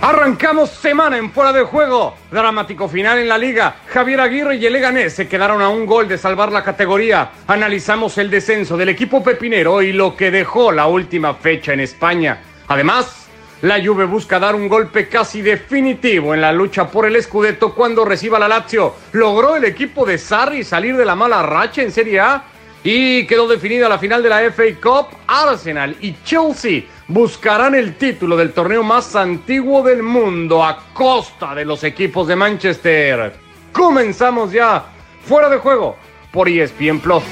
Arrancamos 0.00 0.70
semana 0.70 1.18
en 1.18 1.30
fuera 1.32 1.52
de 1.52 1.64
juego. 1.64 2.14
Dramático 2.30 2.88
final 2.88 3.18
en 3.18 3.28
la 3.28 3.36
liga. 3.36 3.76
Javier 3.88 4.20
Aguirre 4.20 4.56
y 4.56 4.64
el 4.64 4.72
Leganés 4.72 5.12
se 5.12 5.28
quedaron 5.28 5.60
a 5.60 5.68
un 5.68 5.86
gol 5.86 6.08
de 6.08 6.16
salvar 6.16 6.50
la 6.50 6.62
categoría. 6.62 7.30
Analizamos 7.46 8.16
el 8.16 8.30
descenso 8.30 8.76
del 8.76 8.88
equipo 8.88 9.22
pepinero 9.22 9.82
y 9.82 9.92
lo 9.92 10.16
que 10.16 10.30
dejó 10.30 10.72
la 10.72 10.86
última 10.86 11.34
fecha 11.34 11.72
en 11.72 11.80
España. 11.80 12.40
Además, 12.68 13.28
la 13.60 13.84
Juve 13.84 14.04
busca 14.04 14.38
dar 14.38 14.54
un 14.54 14.68
golpe 14.68 15.08
casi 15.08 15.42
definitivo 15.42 16.32
en 16.32 16.40
la 16.40 16.52
lucha 16.52 16.88
por 16.88 17.04
el 17.04 17.20
Scudetto 17.20 17.74
cuando 17.74 18.04
reciba 18.04 18.38
la 18.38 18.46
Lazio. 18.46 18.94
¿Logró 19.12 19.56
el 19.56 19.64
equipo 19.64 20.06
de 20.06 20.16
Sarri 20.16 20.62
salir 20.62 20.96
de 20.96 21.04
la 21.04 21.16
mala 21.16 21.42
racha 21.42 21.82
en 21.82 21.90
Serie 21.90 22.20
A? 22.20 22.44
Y 22.90 23.26
quedó 23.26 23.46
definida 23.46 23.86
la 23.86 23.98
final 23.98 24.22
de 24.22 24.30
la 24.30 24.50
FA 24.50 24.62
Cup. 24.82 25.08
Arsenal 25.26 25.94
y 26.00 26.14
Chelsea 26.24 26.84
buscarán 27.06 27.74
el 27.74 27.96
título 27.96 28.34
del 28.34 28.54
torneo 28.54 28.82
más 28.82 29.14
antiguo 29.14 29.82
del 29.82 30.02
mundo 30.02 30.64
a 30.64 30.84
costa 30.94 31.54
de 31.54 31.66
los 31.66 31.84
equipos 31.84 32.26
de 32.26 32.36
Manchester. 32.36 33.34
Comenzamos 33.72 34.52
ya. 34.52 34.86
Fuera 35.22 35.50
de 35.50 35.58
juego 35.58 35.96
por 36.32 36.48
ESPN 36.48 36.98
Plus. 37.00 37.24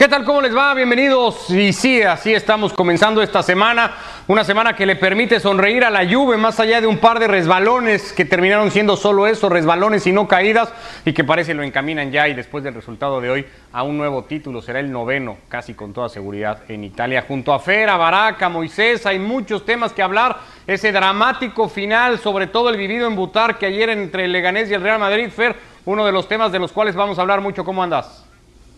¿Qué 0.00 0.08
tal? 0.08 0.24
¿Cómo 0.24 0.40
les 0.40 0.56
va? 0.56 0.72
Bienvenidos. 0.72 1.50
Y 1.50 1.74
sí, 1.74 2.00
así 2.00 2.32
estamos 2.32 2.72
comenzando 2.72 3.20
esta 3.20 3.42
semana. 3.42 3.92
Una 4.28 4.44
semana 4.44 4.74
que 4.74 4.86
le 4.86 4.96
permite 4.96 5.40
sonreír 5.40 5.84
a 5.84 5.90
la 5.90 6.10
Juve 6.10 6.38
más 6.38 6.58
allá 6.58 6.80
de 6.80 6.86
un 6.86 6.96
par 6.96 7.18
de 7.18 7.28
resbalones 7.28 8.14
que 8.14 8.24
terminaron 8.24 8.70
siendo 8.70 8.96
solo 8.96 9.26
eso, 9.26 9.50
resbalones 9.50 10.06
y 10.06 10.12
no 10.12 10.26
caídas, 10.26 10.72
y 11.04 11.12
que 11.12 11.22
parece 11.22 11.52
lo 11.52 11.62
encaminan 11.62 12.10
ya 12.10 12.28
y 12.28 12.32
después 12.32 12.64
del 12.64 12.72
resultado 12.72 13.20
de 13.20 13.28
hoy 13.28 13.46
a 13.74 13.82
un 13.82 13.98
nuevo 13.98 14.24
título. 14.24 14.62
Será 14.62 14.80
el 14.80 14.90
noveno, 14.90 15.36
casi 15.50 15.74
con 15.74 15.92
toda 15.92 16.08
seguridad, 16.08 16.62
en 16.68 16.82
Italia. 16.82 17.26
Junto 17.28 17.52
a 17.52 17.58
Fera, 17.58 17.98
Baraca, 17.98 18.48
Moisés, 18.48 19.04
hay 19.04 19.18
muchos 19.18 19.66
temas 19.66 19.92
que 19.92 20.00
hablar. 20.00 20.38
Ese 20.66 20.92
dramático 20.92 21.68
final, 21.68 22.18
sobre 22.20 22.46
todo 22.46 22.70
el 22.70 22.78
vivido 22.78 23.06
en 23.06 23.16
Butar 23.16 23.58
que 23.58 23.66
ayer 23.66 23.90
entre 23.90 24.24
el 24.24 24.32
Leganés 24.32 24.70
y 24.70 24.72
el 24.72 24.80
Real 24.80 24.98
Madrid, 24.98 25.28
Fer, 25.28 25.56
uno 25.84 26.06
de 26.06 26.12
los 26.12 26.26
temas 26.26 26.52
de 26.52 26.58
los 26.58 26.72
cuales 26.72 26.94
vamos 26.94 27.18
a 27.18 27.20
hablar 27.20 27.42
mucho. 27.42 27.66
¿Cómo 27.66 27.82
andas? 27.82 28.29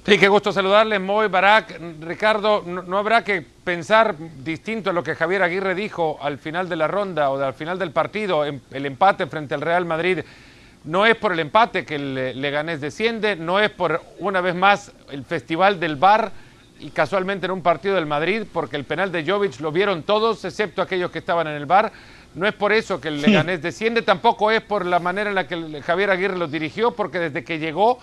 Sí, 0.05 0.19
qué 0.19 0.27
gusto 0.27 0.51
saludarles, 0.51 1.01
Moy, 1.01 1.29
Barak, 1.29 1.79
Ricardo. 2.01 2.63
No, 2.63 2.99
habrá 2.99 3.23
que 3.23 3.41
pensar 3.41 4.17
distinto 4.43 4.91
a 4.91 4.93
lo 4.93 5.05
que 5.05 5.15
Javier 5.15 5.45
Aguirre 5.45 5.77
dijo 5.77 6.19
al 6.21 6.39
final 6.39 6.69
de 6.69 6.75
la 6.75 6.89
ronda 6.89 7.31
o 7.31 7.41
al 7.41 7.55
final 7.55 7.79
del 7.79 7.93
partido, 7.93 8.43
el 8.45 8.61
empate 8.87 9.29
frente 9.29 9.55
al 9.55 9.61
Real 9.61 9.85
Madrid. 9.85 10.19
No 10.83 11.07
es 11.07 11.15
por 11.15 11.33
el 11.33 11.39
empate 11.39 11.85
que 11.85 11.95
el 11.95 12.43
Leganés 12.43 12.81
desciende, 12.81 13.37
no 13.37 13.61
es 13.61 13.71
por, 13.71 14.03
una 14.19 14.41
vez 14.41 14.57
más, 14.57 14.91
el 15.13 15.25
festival 15.25 15.79
del 15.79 15.95
bar 15.95 16.33
y 16.81 16.91
casualmente 16.91 17.47
en 17.47 17.53
un 17.53 17.63
partido 17.63 17.95
del 17.95 18.07
Madrid, 18.07 18.43
porque 18.53 18.75
el 18.75 18.83
penal 18.83 19.13
de 19.13 19.25
Jovic 19.25 19.61
lo 19.61 19.71
vieron 19.71 20.03
todos, 20.03 20.45
excepto 20.45 20.83
aquellos 20.83 21.13
que 21.13 21.21
estaban 21.21 21.47
en 21.47 21.55
el 21.55 21.67
bar. 21.67 21.93
No 22.35 22.49
es 22.49 22.55
por 22.55 22.73
eso 22.73 23.01
que 23.01 23.07
el 23.07 23.23
Leganés 23.23 23.63
desciende, 23.63 24.03
tampoco 24.03 24.51
es 24.51 24.63
por 24.63 24.85
la 24.85 24.99
manera 24.99 25.31
en 25.31 25.37
la 25.37 25.47
que 25.47 25.81
Javier 25.83 26.11
Aguirre 26.11 26.39
lo 26.39 26.49
dirigió, 26.49 26.91
porque 26.91 27.21
desde 27.21 27.45
que 27.45 27.61
llegó 27.61 28.01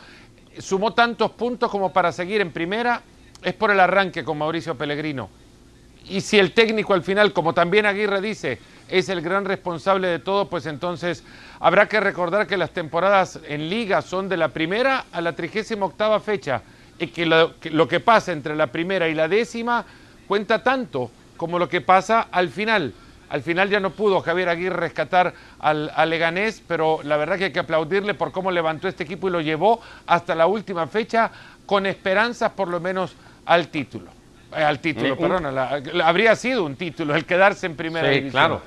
sumó 0.59 0.93
tantos 0.93 1.31
puntos 1.31 1.71
como 1.71 1.91
para 1.91 2.11
seguir 2.11 2.41
en 2.41 2.51
primera, 2.51 3.01
es 3.41 3.53
por 3.53 3.71
el 3.71 3.79
arranque 3.79 4.23
con 4.23 4.37
Mauricio 4.37 4.75
Pellegrino. 4.75 5.29
Y 6.07 6.21
si 6.21 6.39
el 6.39 6.53
técnico 6.53 6.93
al 6.93 7.03
final, 7.03 7.33
como 7.33 7.53
también 7.53 7.85
Aguirre 7.85 8.21
dice, 8.21 8.59
es 8.87 9.09
el 9.09 9.21
gran 9.21 9.45
responsable 9.45 10.07
de 10.07 10.19
todo, 10.19 10.49
pues 10.49 10.65
entonces 10.65 11.23
habrá 11.59 11.87
que 11.87 11.99
recordar 11.99 12.47
que 12.47 12.57
las 12.57 12.71
temporadas 12.71 13.39
en 13.47 13.69
liga 13.69 14.01
son 14.01 14.27
de 14.27 14.37
la 14.37 14.49
primera 14.49 15.05
a 15.11 15.21
la 15.21 15.33
trigésima 15.33 15.85
octava 15.85 16.19
fecha 16.19 16.63
y 16.97 17.07
que 17.07 17.25
lo, 17.25 17.59
que 17.59 17.69
lo, 17.69 17.87
que 17.87 17.99
pasa 17.99 18.31
entre 18.31 18.55
la 18.55 18.67
primera 18.67 19.07
y 19.07 19.13
la 19.13 19.27
décima 19.27 19.85
cuenta 20.27 20.63
tanto 20.63 21.11
como 21.37 21.59
lo 21.59 21.69
que 21.69 21.81
pasa 21.81 22.27
al 22.31 22.49
final. 22.49 22.93
Al 23.29 23.43
final 23.43 23.69
ya 23.69 23.79
no 23.79 23.91
pudo 23.91 24.21
Javier 24.21 24.49
Aguirre 24.49 24.75
rescatar 24.75 25.33
al, 25.59 25.91
Leganés, 26.09 26.63
pero 26.67 26.99
la 27.03 27.17
verdad 27.17 27.37
que 27.37 27.45
hay 27.45 27.51
que 27.51 27.59
aplaudirle 27.59 28.13
por 28.15 28.31
cómo 28.31 28.51
levantó 28.51 28.87
este 28.87 29.03
equipo 29.03 29.27
y 29.27 29.31
lo 29.31 29.41
llevó 29.41 29.81
hasta 30.07 30.33
la 30.35 30.47
última 30.47 30.87
fecha 30.87 31.31
con 31.65 31.85
esperanzas 31.85 32.51
por 32.51 32.67
lo 32.67 32.79
menos 32.79 33.15
al 33.45 33.67
título. 33.67 34.11
Eh, 34.55 34.63
al 34.63 34.79
título, 34.79 35.15
eh, 35.15 36.01
habría 36.03 36.35
sido 36.35 36.63
un 36.63 36.75
título 36.75 37.15
el 37.15 37.25
quedarse 37.25 37.67
en 37.67 37.75
primera 37.75 38.11
sí, 38.11 38.29
Claro. 38.31 38.61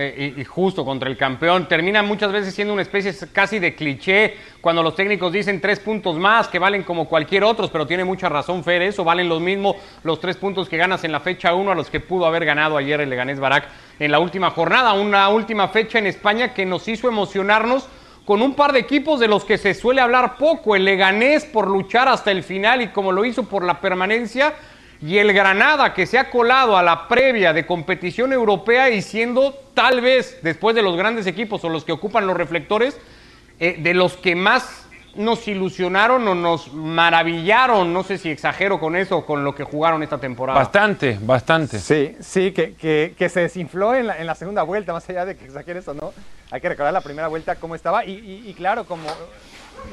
Eh, 0.00 0.32
y, 0.36 0.44
justo 0.44 0.84
contra 0.84 1.10
el 1.10 1.16
campeón. 1.16 1.66
Termina 1.66 2.04
muchas 2.04 2.30
veces 2.30 2.54
siendo 2.54 2.72
una 2.72 2.82
especie 2.82 3.12
casi 3.32 3.58
de 3.58 3.74
cliché 3.74 4.36
cuando 4.60 4.80
los 4.80 4.94
técnicos 4.94 5.32
dicen 5.32 5.60
tres 5.60 5.80
puntos 5.80 6.16
más 6.16 6.46
que 6.46 6.60
valen 6.60 6.84
como 6.84 7.08
cualquier 7.08 7.42
otro, 7.42 7.66
pero 7.66 7.84
tiene 7.84 8.04
mucha 8.04 8.28
razón 8.28 8.62
Fer, 8.62 8.82
eso 8.82 9.02
valen 9.02 9.28
los 9.28 9.40
mismos 9.40 9.74
los 10.04 10.20
tres 10.20 10.36
puntos 10.36 10.68
que 10.68 10.76
ganas 10.76 11.02
en 11.02 11.10
la 11.10 11.18
fecha 11.18 11.52
1 11.52 11.72
a 11.72 11.74
los 11.74 11.90
que 11.90 11.98
pudo 11.98 12.26
haber 12.26 12.44
ganado 12.44 12.76
ayer 12.76 13.00
el 13.00 13.10
Leganés 13.10 13.40
Barak 13.40 13.66
en 13.98 14.12
la 14.12 14.20
última 14.20 14.50
jornada, 14.50 14.92
una 14.92 15.28
última 15.30 15.66
fecha 15.66 15.98
en 15.98 16.06
España 16.06 16.54
que 16.54 16.64
nos 16.64 16.86
hizo 16.86 17.08
emocionarnos 17.08 17.88
con 18.24 18.40
un 18.40 18.54
par 18.54 18.72
de 18.72 18.78
equipos 18.78 19.18
de 19.18 19.26
los 19.26 19.44
que 19.44 19.58
se 19.58 19.74
suele 19.74 20.00
hablar 20.00 20.36
poco, 20.36 20.76
el 20.76 20.84
Leganés 20.84 21.44
por 21.44 21.66
luchar 21.66 22.06
hasta 22.06 22.30
el 22.30 22.44
final 22.44 22.82
y 22.82 22.88
como 22.88 23.10
lo 23.10 23.24
hizo 23.24 23.48
por 23.48 23.64
la 23.64 23.80
permanencia, 23.80 24.54
y 25.00 25.18
el 25.18 25.32
Granada 25.32 25.94
que 25.94 26.06
se 26.06 26.18
ha 26.18 26.30
colado 26.30 26.76
a 26.76 26.82
la 26.82 27.08
previa 27.08 27.52
de 27.52 27.66
competición 27.66 28.32
europea 28.32 28.90
y 28.90 29.02
siendo 29.02 29.54
tal 29.74 30.00
vez 30.00 30.38
después 30.42 30.74
de 30.74 30.82
los 30.82 30.96
grandes 30.96 31.26
equipos 31.26 31.62
o 31.64 31.68
los 31.68 31.84
que 31.84 31.92
ocupan 31.92 32.26
los 32.26 32.36
reflectores, 32.36 32.98
eh, 33.60 33.76
de 33.78 33.94
los 33.94 34.16
que 34.16 34.34
más 34.34 34.86
nos 35.14 35.46
ilusionaron 35.48 36.26
o 36.28 36.34
nos 36.34 36.72
maravillaron, 36.72 37.92
no 37.92 38.04
sé 38.04 38.18
si 38.18 38.30
exagero 38.30 38.78
con 38.78 38.94
eso, 38.94 39.24
con 39.26 39.42
lo 39.42 39.54
que 39.54 39.64
jugaron 39.64 40.02
esta 40.02 40.18
temporada. 40.18 40.58
Bastante, 40.58 41.18
bastante. 41.20 41.78
Sí, 41.78 42.16
sí, 42.20 42.52
que, 42.52 42.74
que, 43.16 43.28
se 43.28 43.40
desinfló 43.40 43.94
en 43.94 44.06
la, 44.06 44.18
en 44.18 44.26
la, 44.26 44.34
segunda 44.36 44.62
vuelta, 44.62 44.92
más 44.92 45.08
allá 45.08 45.24
de 45.24 45.36
que 45.36 45.44
exageres 45.44 45.88
o 45.88 45.94
no. 45.94 46.12
Hay 46.50 46.60
que 46.60 46.68
recordar 46.68 46.92
la 46.92 47.00
primera 47.00 47.26
vuelta 47.26 47.56
cómo 47.56 47.74
estaba 47.74 48.04
y, 48.04 48.44
y 48.46 48.54
claro, 48.54 48.84
como 48.84 49.08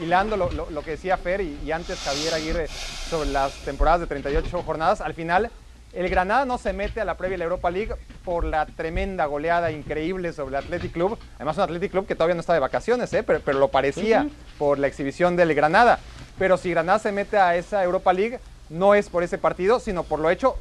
hilando 0.02 0.38
lo, 0.38 0.50
lo, 0.52 0.82
que 0.82 0.92
decía 0.92 1.18
Fer 1.18 1.42
y, 1.42 1.72
antes 1.72 2.00
Javier 2.00 2.34
Aguirre 2.34 2.68
sobre 2.68 3.30
las 3.30 3.54
temporadas 3.66 4.02
de 4.02 4.08
38 4.08 4.64
jornadas, 4.64 5.02
al 5.02 5.14
final 5.14 5.52
el 5.94 6.10
Granada 6.10 6.44
no 6.46 6.58
se 6.58 6.74
mete 6.74 7.00
a 7.00 7.06
la 7.06 7.16
previa 7.16 7.36
de 7.36 7.38
la 7.40 7.44
Europa 7.46 7.72
League 7.72 7.96
por 8.26 8.44
la 8.44 8.66
tremenda 8.66 9.26
goleada 9.28 9.72
increíble 9.72 10.34
sobre 10.34 10.58
el 10.58 10.64
Athletic 10.64 10.92
Club. 10.92 11.18
Además, 11.36 11.56
un 11.56 11.64
Athletic 11.64 11.92
Club 11.92 12.06
que 12.06 12.16
todavía 12.16 12.36
no 12.36 12.42
está 12.42 12.54
de 12.54 12.60
vacaciones, 12.60 13.14
¿eh? 13.14 13.24
pero, 13.24 13.40
pero, 13.40 13.60
lo 13.60 13.70
parecía 13.70 14.28
por 14.58 14.78
la 14.78 14.88
exhibición 14.88 15.38
del 15.38 15.56
Granada. 15.56 16.00
Pero 16.38 16.58
si 16.58 16.72
Granada 16.72 17.00
se 17.00 17.14
mete 17.14 17.38
a 17.38 17.56
esa 17.56 17.82
Europa 17.82 18.12
League, 18.12 18.40
no 18.70 18.94
es 18.94 19.10
por 19.10 19.24
ese 19.24 19.38
partido, 19.38 19.80
sino 19.80 20.04
por 20.04 20.20
lo 20.20 20.30
hecho, 20.30 20.56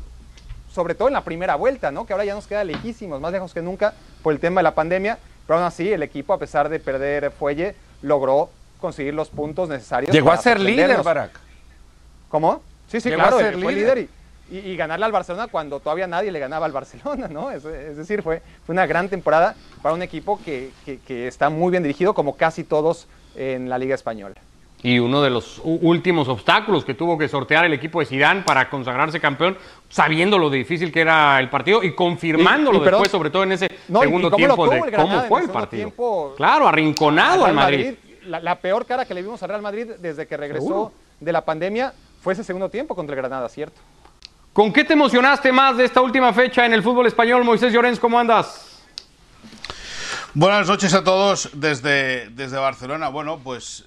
sobre 0.70 0.94
todo 0.94 1.08
en 1.08 1.14
la 1.14 1.24
primera 1.24 1.56
vuelta, 1.56 1.90
¿no? 1.90 2.06
que 2.06 2.12
ahora 2.12 2.24
ya 2.24 2.34
nos 2.34 2.46
queda 2.46 2.62
lejísimos, 2.62 3.20
más 3.20 3.32
lejos 3.32 3.52
que 3.52 3.62
nunca 3.62 3.94
por 4.22 4.32
el 4.32 4.38
tema 4.38 4.60
de 4.60 4.64
la 4.64 4.74
pandemia. 4.76 5.18
Pero 5.46 5.58
aún 5.58 5.66
así, 5.66 5.92
el 5.92 6.02
equipo, 6.02 6.32
a 6.32 6.38
pesar 6.38 6.68
de 6.68 6.78
perder 6.78 7.32
fuelle, 7.32 7.74
logró 8.02 8.50
conseguir 8.80 9.14
los 9.14 9.28
puntos 9.28 9.68
necesarios. 9.68 10.12
Llegó 10.12 10.32
a 10.32 10.36
ser 10.36 10.60
líder, 10.60 11.02
Barak. 11.02 11.40
¿Cómo? 12.28 12.62
Sí, 12.88 13.00
sí, 13.00 13.10
claro, 13.10 13.38
fue 13.38 13.72
líder, 13.72 14.08
y, 14.50 14.76
ganarle 14.76 15.06
al 15.06 15.12
Barcelona 15.12 15.48
cuando 15.50 15.80
todavía 15.80 16.06
nadie 16.06 16.30
le 16.30 16.38
ganaba 16.38 16.66
al 16.66 16.72
Barcelona, 16.72 17.28
¿no? 17.28 17.50
Es, 17.50 17.62
decir, 17.62 18.22
fue, 18.22 18.42
fue, 18.66 18.74
una 18.74 18.86
gran 18.86 19.08
temporada 19.08 19.54
para 19.82 19.94
un 19.94 20.02
equipo 20.02 20.38
que, 20.44 20.70
que, 20.84 21.26
está 21.26 21.48
muy 21.48 21.70
bien 21.70 21.82
dirigido, 21.82 22.14
como 22.14 22.36
casi 22.36 22.64
todos 22.64 23.06
en 23.34 23.68
la 23.68 23.78
Liga 23.78 23.94
Española. 23.94 24.34
Y 24.82 24.98
uno 24.98 25.22
de 25.22 25.30
los 25.30 25.62
últimos 25.64 26.28
obstáculos 26.28 26.84
que 26.84 26.92
tuvo 26.92 27.16
que 27.16 27.26
sortear 27.26 27.64
el 27.64 27.72
equipo 27.72 28.00
de 28.00 28.06
Zidane 28.06 28.42
para 28.42 28.68
consagrarse 28.68 29.18
campeón, 29.18 29.56
sabiendo 29.88 30.36
lo 30.36 30.50
difícil 30.50 30.92
que 30.92 31.00
era 31.00 31.40
el 31.40 31.48
partido 31.48 31.82
y 31.82 31.94
confirmándolo 31.94 32.80
después, 32.80 33.10
sobre 33.10 33.30
todo 33.30 33.44
en 33.44 33.52
ese 33.52 33.68
segundo 33.86 34.30
tiempo 34.30 34.68
de 34.68 34.92
cómo 34.92 35.22
fue 35.22 35.40
el 35.40 35.48
partido. 35.48 35.90
claro, 36.36 36.68
arrinconado 36.68 37.46
al 37.46 37.54
Madrid 37.54 37.94
la, 38.26 38.54
peor 38.56 38.86
cara 38.86 39.04
que 39.04 39.14
le 39.14 39.22
vimos 39.22 39.42
al 39.42 39.48
Real 39.48 39.62
Madrid 39.62 39.92
desde 39.98 40.26
que 40.26 40.36
regresó 40.36 40.92
de 41.20 41.32
la 41.32 41.44
pandemia 41.44 41.92
fue 42.22 42.32
ese 42.32 42.44
segundo 42.44 42.68
tiempo 42.68 42.94
contra 42.94 43.14
el 43.14 43.20
Granada, 43.20 43.48
¿cierto? 43.48 43.80
¿Con 44.52 44.72
qué 44.72 44.84
te 44.84 44.92
emocionaste 44.92 45.50
más 45.52 45.76
de 45.76 45.84
esta 45.84 46.00
última 46.00 46.32
fecha 46.32 46.64
en 46.64 46.72
el 46.72 46.82
fútbol 46.82 47.06
español? 47.06 47.44
Moisés 47.44 47.72
Llorens, 47.72 47.98
¿cómo 47.98 48.18
andas? 48.18 48.80
Buenas 50.32 50.66
noches 50.68 50.94
a 50.94 51.04
todos 51.04 51.50
desde, 51.54 52.30
desde 52.30 52.58
Barcelona. 52.58 53.08
Bueno, 53.08 53.40
pues 53.42 53.84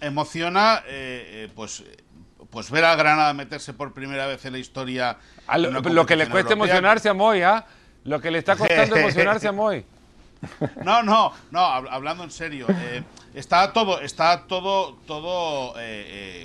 emociona 0.00 0.82
eh, 0.86 1.44
eh, 1.46 1.48
pues, 1.54 1.84
pues 2.50 2.70
ver 2.70 2.84
a 2.84 2.96
Granada 2.96 3.32
meterse 3.34 3.72
por 3.72 3.92
primera 3.92 4.26
vez 4.26 4.44
en 4.44 4.52
la 4.52 4.58
historia. 4.58 5.18
lo, 5.56 6.06
que 6.06 6.16
le 6.16 6.28
cuesta 6.28 6.54
emocionarse 6.54 7.08
a 7.08 7.14
Moy, 7.14 7.42
¿ah? 7.42 7.64
Lo 8.04 8.20
que 8.20 8.30
le 8.30 8.38
está 8.38 8.56
costando 8.56 8.96
emocionarse 8.96 9.48
a 9.48 9.52
Moy. 9.52 9.84
No, 10.82 11.02
no, 11.02 11.32
no, 11.50 11.60
hablando 11.60 12.24
en 12.24 12.30
serio. 12.30 12.66
Eh, 12.68 13.02
está 13.34 13.72
todo, 13.72 14.00
está 14.00 14.46
todo, 14.46 14.94
todo 15.06 15.74
eh, 15.78 15.82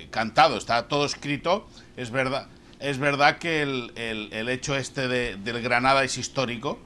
eh, 0.04 0.08
cantado, 0.12 0.58
está 0.58 0.88
todo 0.88 1.06
escrito. 1.06 1.68
Es 1.98 2.12
verdad, 2.12 2.48
es 2.80 2.98
verdad 3.00 3.38
que 3.38 3.62
el, 3.62 4.50
hecho 4.50 4.76
este 4.76 5.08
del 5.08 5.62
Granada 5.62 6.04
es 6.04 6.18
histórico. 6.18 6.80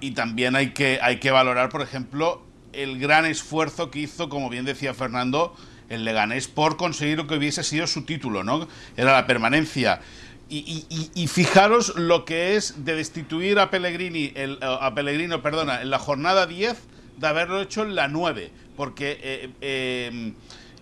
y 0.00 0.10
también 0.12 0.56
hay 0.56 0.70
que, 0.70 0.98
hay 1.02 1.18
que 1.18 1.30
valorar, 1.30 1.68
por 1.68 1.82
ejemplo, 1.82 2.42
el 2.72 2.98
gran 2.98 3.24
esfuerzo 3.26 3.90
que 3.90 4.00
hizo, 4.00 4.28
como 4.28 4.48
bien 4.50 4.64
decía 4.64 4.94
Fernando, 4.94 5.54
el 5.88 6.04
Leganés 6.04 6.48
por 6.48 6.76
conseguir 6.76 7.18
lo 7.18 7.26
que 7.26 7.36
hubiese 7.36 7.62
sido 7.62 7.86
su 7.86 8.04
título, 8.04 8.42
¿no? 8.44 8.66
Era 8.96 9.12
la 9.12 9.26
permanencia. 9.26 10.00
Y- 10.48 10.84
y- 10.90 11.10
y 11.14 11.26
fijaros 11.28 11.94
lo 11.96 12.24
que 12.24 12.56
es 12.56 12.84
de 12.84 12.94
destituir 12.94 13.58
a 13.58 13.70
Pellegrini, 13.70 14.32
el- 14.34 14.58
a 14.62 14.94
Pellegrino, 14.94 15.40
perdona, 15.42 15.80
en 15.82 15.90
la 15.90 15.98
jornada 15.98 16.46
10 16.46 16.78
de 17.22 17.28
haberlo 17.28 17.62
hecho 17.62 17.82
en 17.82 17.94
la 17.94 18.08
9, 18.08 18.50
porque 18.76 19.18
eh, 19.22 19.50
eh, 19.60 20.34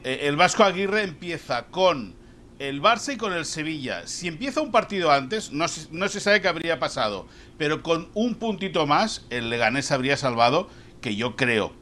eh, 0.03 0.21
el 0.23 0.37
Vasco 0.37 0.65
Aguirre 0.65 1.05
empieza 1.05 1.67
con 1.67 2.15
el 2.59 2.83
Barça 2.83 3.15
y 3.15 3.17
con 3.17 3.33
el 3.33 3.45
Sevilla. 3.45 4.07
Si 4.07 4.27
empieza 4.27 4.61
un 4.61 4.73
partido 4.73 5.13
antes, 5.13 5.53
no 5.53 5.69
se, 5.69 5.87
no 5.93 6.09
se 6.09 6.19
sabe 6.19 6.41
qué 6.41 6.49
habría 6.49 6.79
pasado, 6.79 7.27
pero 7.59 7.83
con 7.83 8.09
un 8.15 8.35
puntito 8.35 8.87
más, 8.87 9.27
el 9.31 9.51
Leganés 9.51 9.93
habría 9.93 10.17
salvado, 10.17 10.69
que 11.01 11.15
yo 11.15 11.37
creo, 11.37 11.73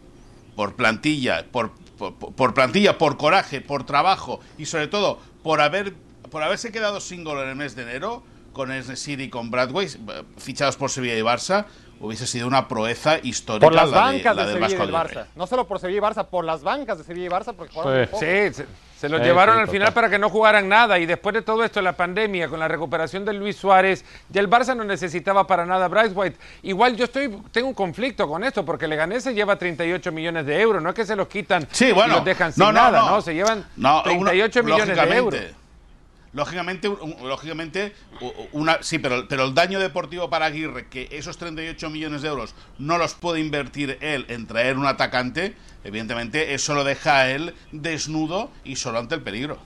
por 0.56 0.74
plantilla, 0.74 1.46
por, 1.50 1.72
por, 1.96 2.52
plantilla, 2.52 2.98
por 2.98 3.16
coraje, 3.16 3.60
por 3.60 3.86
trabajo 3.86 4.40
y 4.58 4.66
sobre 4.66 4.88
todo 4.88 5.20
por 5.42 5.60
haber 5.60 5.94
por 6.30 6.42
haberse 6.42 6.70
quedado 6.70 7.00
single 7.00 7.42
en 7.42 7.48
el 7.48 7.56
mes 7.56 7.74
de 7.74 7.82
enero 7.82 8.22
con 8.52 8.70
Esnesir 8.70 9.20
y 9.20 9.30
con 9.30 9.50
Bradway, 9.50 9.88
fichados 10.36 10.76
por 10.76 10.90
Sevilla 10.90 11.16
y 11.16 11.22
Barça, 11.22 11.66
hubiese 12.00 12.26
sido 12.26 12.46
una 12.46 12.68
proeza 12.68 13.18
histórica 13.22 13.66
Por 13.66 13.74
las 13.74 13.90
la 13.90 13.96
de- 13.96 14.02
bancas 14.02 14.36
la 14.36 14.42
de, 14.46 14.52
del 14.54 14.62
Sevilla 14.62 14.84
y 14.84 14.86
del. 14.86 14.94
Barça. 14.94 15.24
No 15.34 15.46
solo 15.46 15.66
por 15.66 15.80
Sevilla 15.80 15.98
y 15.98 16.02
Barça, 16.02 16.26
por 16.26 16.44
las 16.44 16.62
bancas 16.62 16.98
de 16.98 17.04
Sevilla 17.04 17.26
y 17.26 17.28
Barça, 17.30 17.54
porque 17.56 17.72
jugaron 17.74 18.04
Sí. 18.04 18.10
poco. 18.10 18.20
Sí, 18.20 18.26
se, 18.54 18.66
se 18.98 19.08
lo 19.08 19.18
Sí, 19.18 19.24
llevaron 19.24 19.56
sí, 19.56 19.60
al 19.62 19.68
final 19.68 19.80
total. 19.88 19.94
para 19.94 20.10
que 20.10 20.18
no 20.18 20.28
jugaran 20.28 20.68
nada 20.68 20.98
y 20.98 21.06
después 21.06 21.32
de 21.34 21.42
todo 21.42 21.62
esto, 21.64 21.80
la 21.82 21.92
pandemia, 21.92 22.48
con 22.48 22.58
la 22.58 22.66
recuperación 22.68 23.24
de 23.24 23.32
Luis 23.32 23.56
Suárez, 23.56 24.04
ya 24.28 24.40
el 24.40 24.50
Barça 24.50 24.76
no 24.76 24.82
necesitaba 24.84 25.46
para 25.46 25.64
nada 25.66 25.84
a 25.84 25.88
Bryce 25.88 26.14
White. 26.14 26.36
Igual 26.62 26.96
yo 26.96 27.04
estoy, 27.04 27.36
tengo 27.52 27.68
un 27.68 27.74
conflicto 27.74 28.26
con 28.28 28.42
esto 28.44 28.64
porque 28.64 28.88
Leganés 28.88 29.22
se 29.24 29.34
lleva 29.34 29.56
38 29.56 30.10
millones 30.12 30.46
de 30.46 30.60
euros, 30.60 30.82
no 30.82 30.88
es 30.90 30.94
que 30.94 31.06
se 31.06 31.14
los 31.16 31.28
quitan 31.28 31.66
Sí, 31.70 31.92
bueno. 31.92 32.14
y 32.14 32.16
los 32.16 32.24
dejan 32.24 32.52
sin 32.52 32.60
no, 32.64 32.72
no, 32.72 32.80
nada, 32.80 33.00
no. 33.02 33.10
¿no? 33.10 33.22
Se 33.22 33.34
llevan 33.34 33.64
No, 33.76 34.02
38 34.02 34.60
uno- 34.60 34.74
millones 34.74 34.96
de 34.96 35.16
euros. 35.16 35.40
Lógicamente, 36.32 36.88
Lógicamente, 36.88 36.88
un- 36.88 37.28
lógicamente 37.28 37.92
u- 38.20 38.32
una, 38.52 38.82
sí, 38.82 38.98
pero, 38.98 39.26
pero 39.28 39.44
el 39.44 39.54
daño 39.54 39.80
deportivo 39.80 40.28
para 40.30 40.46
Aguirre, 40.46 40.86
que 40.88 41.08
esos 41.10 41.38
38 41.38 41.90
millones 41.90 42.22
de 42.22 42.28
euros 42.28 42.54
no 42.78 42.98
los 42.98 43.14
puede 43.14 43.40
invertir 43.40 43.98
él 44.00 44.26
en 44.28 44.46
traer 44.46 44.76
un 44.76 44.86
atacante, 44.86 45.54
evidentemente 45.84 46.54
eso 46.54 46.74
lo 46.74 46.84
deja 46.84 47.18
a 47.20 47.30
él 47.30 47.54
desnudo 47.72 48.50
y 48.64 48.76
solo 48.76 48.98
ante 48.98 49.14
el 49.14 49.22
peligro. 49.22 49.58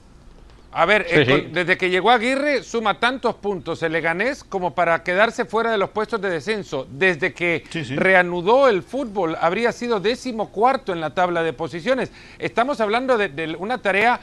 A 0.75 0.87
ver, 0.87 1.05
Sí, 1.07 1.17
eh, 1.17 1.27
sí. 1.27 1.49
desde 1.53 1.77
que 1.77 1.91
llegó 1.91 2.11
Aguirre 2.11 2.63
suma 2.63 2.99
tantos 2.99 3.35
puntos 3.35 3.83
el 3.83 3.93
Leganés 3.93 4.43
como 4.43 4.75
para 4.75 5.03
quedarse 5.03 5.45
fuera 5.45 5.71
de 5.71 5.77
los 5.77 5.91
puestos 5.91 6.19
de 6.23 6.31
descenso. 6.31 6.87
Desde 6.91 7.35
que 7.35 7.65
Sí, 7.71 7.85
sí. 7.85 7.95
reanudó 7.95 8.69
el 8.69 8.83
fútbol 8.83 9.37
habría 9.39 9.71
sido 9.73 10.01
décimo 10.01 10.51
cuarto 10.51 10.95
en 10.95 11.03
la 11.03 11.11
tabla 11.13 11.43
de 11.43 11.53
posiciones. 11.53 12.11
Estamos 12.39 12.81
hablando 12.81 13.19
de, 13.19 13.29
de 13.29 13.55
una 13.59 13.83
tarea 13.83 14.19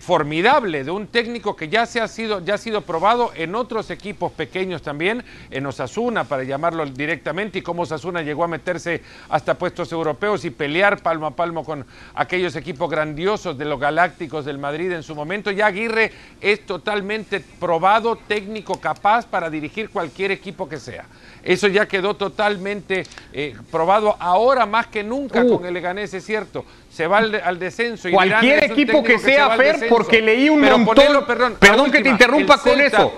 formidable 0.00 0.84
de 0.84 0.90
un 0.90 1.06
técnico 1.06 1.56
que 1.56 1.68
ya 1.68 1.86
se 1.86 2.00
ha 2.00 2.08
sido 2.08 2.44
ya 2.44 2.54
ha 2.54 2.58
sido 2.58 2.82
probado 2.82 3.32
en 3.34 3.54
otros 3.54 3.90
equipos 3.90 4.32
pequeños 4.32 4.82
también 4.82 5.24
en 5.50 5.66
Osasuna 5.66 6.24
para 6.24 6.44
llamarlo 6.44 6.84
directamente 6.86 7.58
y 7.58 7.62
cómo 7.62 7.82
Osasuna 7.82 8.22
llegó 8.22 8.44
a 8.44 8.48
meterse 8.48 9.02
hasta 9.28 9.54
puestos 9.54 9.92
europeos 9.92 10.44
y 10.44 10.50
pelear 10.50 11.02
palmo 11.02 11.26
a 11.26 11.32
palmo 11.32 11.64
con 11.64 11.84
aquellos 12.14 12.56
equipos 12.56 12.90
grandiosos 12.90 13.56
de 13.58 13.64
los 13.64 13.78
Galácticos 13.78 14.44
del 14.44 14.58
Madrid 14.58 14.92
en 14.92 15.02
su 15.02 15.14
momento. 15.14 15.50
Ya 15.50 15.66
Aguirre 15.66 16.12
es 16.40 16.64
totalmente 16.66 17.40
probado 17.40 18.16
técnico 18.16 18.80
capaz 18.80 19.26
para 19.26 19.50
dirigir 19.50 19.90
cualquier 19.90 20.30
equipo 20.30 20.68
que 20.68 20.78
sea. 20.78 21.04
Eso 21.42 21.68
ya 21.68 21.86
quedó 21.86 22.14
totalmente 22.14 23.04
eh, 23.32 23.54
probado 23.70 24.16
ahora 24.18 24.66
más 24.66 24.86
que 24.88 25.04
nunca 25.04 25.44
Uh. 25.44 25.56
con 25.56 25.66
el 25.66 25.74
Leganés 25.74 26.12
es 26.14 26.24
cierto 26.24 26.64
se 26.90 27.06
va 27.06 27.18
al, 27.18 27.32
de- 27.32 27.42
al 27.42 27.58
descenso 27.58 28.08
y 28.08 28.12
Cualquier 28.12 28.64
"Es 28.64 28.70
un 28.70 28.72
equipo 28.80 29.02
que 29.02 29.18
se 29.18 29.26
sea 29.26 29.46
al 29.46 29.58
Fer, 29.58 29.72
descenso". 29.74 29.94
porque 29.94 30.20
leí 30.22 30.48
un 30.48 30.60
Pero 30.60 30.78
montón- 30.78 30.94
ponelo, 30.94 31.26
perdón, 31.26 31.90
que 31.90 32.00
te 32.02 32.08
interrumpa 32.08 32.54
el 32.54 32.60
con 32.60 32.72
Celta- 32.72 32.86
eso. 32.86 33.12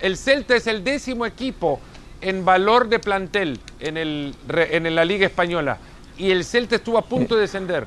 El 0.00 0.16
Celta 0.16 0.56
es 0.56 0.66
el 0.66 0.82
décimo 0.84 1.24
equipo 1.26 1.80
en 2.20 2.44
valor 2.44 2.88
de 2.88 2.98
plantel 2.98 3.60
en, 3.80 3.96
el, 3.96 4.34
en 4.48 4.94
la 4.94 5.04
Liga 5.04 5.26
Española. 5.26 5.78
Y 6.16 6.30
el 6.30 6.44
Celta 6.44 6.76
estuvo 6.76 6.98
a 6.98 7.02
punto 7.02 7.34
de 7.34 7.42
descender. 7.42 7.86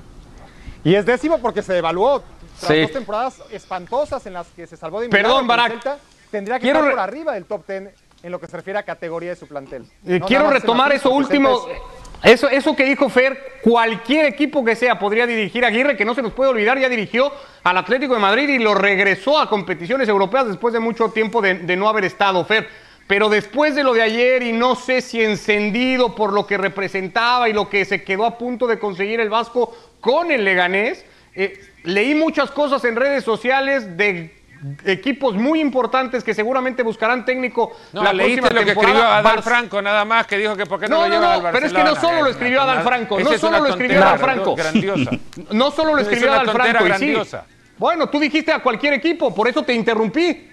Y 0.84 0.96
es 0.96 1.06
décimo 1.06 1.40
porque 1.40 1.62
se 1.62 1.74
devaluó. 1.74 2.24
Tras 2.60 2.72
Sí. 2.72 2.82
dos 2.82 2.92
temporadas 2.92 3.42
espantosas 3.52 4.26
en 4.26 4.34
las 4.34 4.48
que 4.48 4.66
se 4.66 4.76
salvó 4.78 5.00
de 5.02 5.10
Perdón, 5.10 5.48
el 5.50 5.62
Celta 5.72 5.98
tendría 6.32 6.58
que 6.58 6.64
Quiero 6.64 6.80
estar 6.80 6.92
por 6.92 7.00
arriba 7.00 7.34
del 7.34 7.46
top 7.46 7.68
10 7.68 7.90
en 8.24 8.32
lo 8.32 8.40
que 8.40 8.48
se 8.48 8.58
refiere 8.58 8.80
a 8.80 8.84
categoría 8.84 9.30
de 9.30 9.36
su 9.36 9.48
plantel. 9.48 9.84
Eh, 10.08 10.18
No, 10.20 10.26
quiero 10.26 10.50
retomar 10.50 10.92
eso 10.92 11.12
último. 11.12 11.68
Es- 11.70 11.78
Eso, 12.24 12.50
eso 12.50 12.76
que 12.76 12.86
dijo 12.86 13.10
Fer, 13.10 13.60
cualquier 13.62 14.26
equipo 14.26 14.66
que 14.66 14.76
sea 14.76 14.98
podría 14.98 15.28
dirigir 15.28 15.64
a 15.64 15.68
Aguirre, 15.68 15.96
que 15.96 16.06
no 16.06 16.16
se 16.16 16.22
nos 16.22 16.34
puede 16.34 16.50
olvidar, 16.50 16.80
ya 16.80 16.90
dirigió 16.90 17.32
al 17.64 17.78
Atlético 17.78 18.16
de 18.16 18.20
Madrid 18.20 18.50
y 18.50 18.60
lo 18.60 18.74
regresó 18.74 19.40
a 19.40 19.50
competiciones 19.50 20.10
europeas 20.10 20.48
después 20.48 20.74
de 20.74 20.80
mucho 20.80 21.10
tiempo 21.10 21.42
de, 21.42 21.76
no 21.76 21.88
haber 21.88 22.06
estado, 22.06 22.44
Fer. 22.44 22.68
Pero 23.06 23.30
después 23.30 23.76
de 23.76 23.84
lo 23.84 23.94
de 23.94 24.02
ayer 24.02 24.44
y 24.44 24.52
no 24.52 24.76
sé 24.76 25.02
si 25.02 25.24
encendido 25.24 26.16
por 26.16 26.34
lo 26.34 26.46
que 26.46 26.58
representaba 26.58 27.48
y 27.48 27.54
lo 27.54 27.70
que 27.70 27.86
se 27.86 28.04
quedó 28.04 28.26
a 28.26 28.38
punto 28.38 28.68
de 28.68 28.80
conseguir 28.80 29.20
el 29.22 29.30
Vasco 29.30 29.78
con 30.02 30.32
el 30.32 30.44
Leganés, 30.44 31.06
eh, 31.36 31.60
leí 31.84 32.16
muchas 32.16 32.52
cosas 32.52 32.84
en 32.84 32.96
redes 32.96 33.24
sociales 33.24 33.96
de 33.96 34.37
equipos 34.86 35.36
muy 35.36 35.60
importantes 35.62 36.24
que 36.24 36.34
seguramente 36.34 36.84
buscarán 36.84 37.26
técnico 37.26 37.76
No, 37.94 38.04
la 38.04 38.14
leíste 38.14 38.42
próxima 38.42 38.60
lo 38.60 38.66
que 38.66 38.72
temporada. 38.74 38.94
escribió 38.94 39.12
Adal 39.14 39.24
Bar- 39.24 39.44
Franco, 39.44 39.82
nada 39.82 40.06
más, 40.06 40.28
que 40.28 40.38
dijo 40.38 40.56
que 40.56 40.66
por 40.66 40.80
qué 40.80 40.88
no, 40.88 40.96
No, 40.98 41.02
lo 41.04 41.08
no, 41.10 41.14
llevan 41.16 41.30
no, 41.30 41.36
al 41.36 41.42
Barcelona. 41.42 41.52
pero 41.54 41.66
es 41.68 41.74
que 41.74 41.84
no 41.84 42.02
solo 42.10 42.22
lo 42.22 42.26
Es 42.28 42.32
escribió 42.36 42.60
tonada. 42.60 42.82
Franco, 42.82 43.20
no 43.20 43.38
solo 43.38 43.60
lo 43.60 43.66
escribió 43.68 44.02
Adal 44.04 44.20
Franco. 44.20 44.56
Grandiosa. 44.56 45.12
No 45.52 45.72
solo 45.72 45.94
lo 45.96 46.02
Es 46.02 46.08
escribió 46.08 46.34
tontera 46.36 46.54
Franco, 46.54 46.78
y 46.80 46.82
sí. 46.82 46.88
grandiosa. 46.88 47.46
Bueno, 47.78 48.10
tú 48.10 48.20
dijiste 48.20 48.52
a 48.52 48.60
cualquier 48.64 48.94
equipo, 48.94 49.34
por 49.36 49.48
eso 49.48 49.64
te 49.64 49.74
interrumpí. 49.74 50.50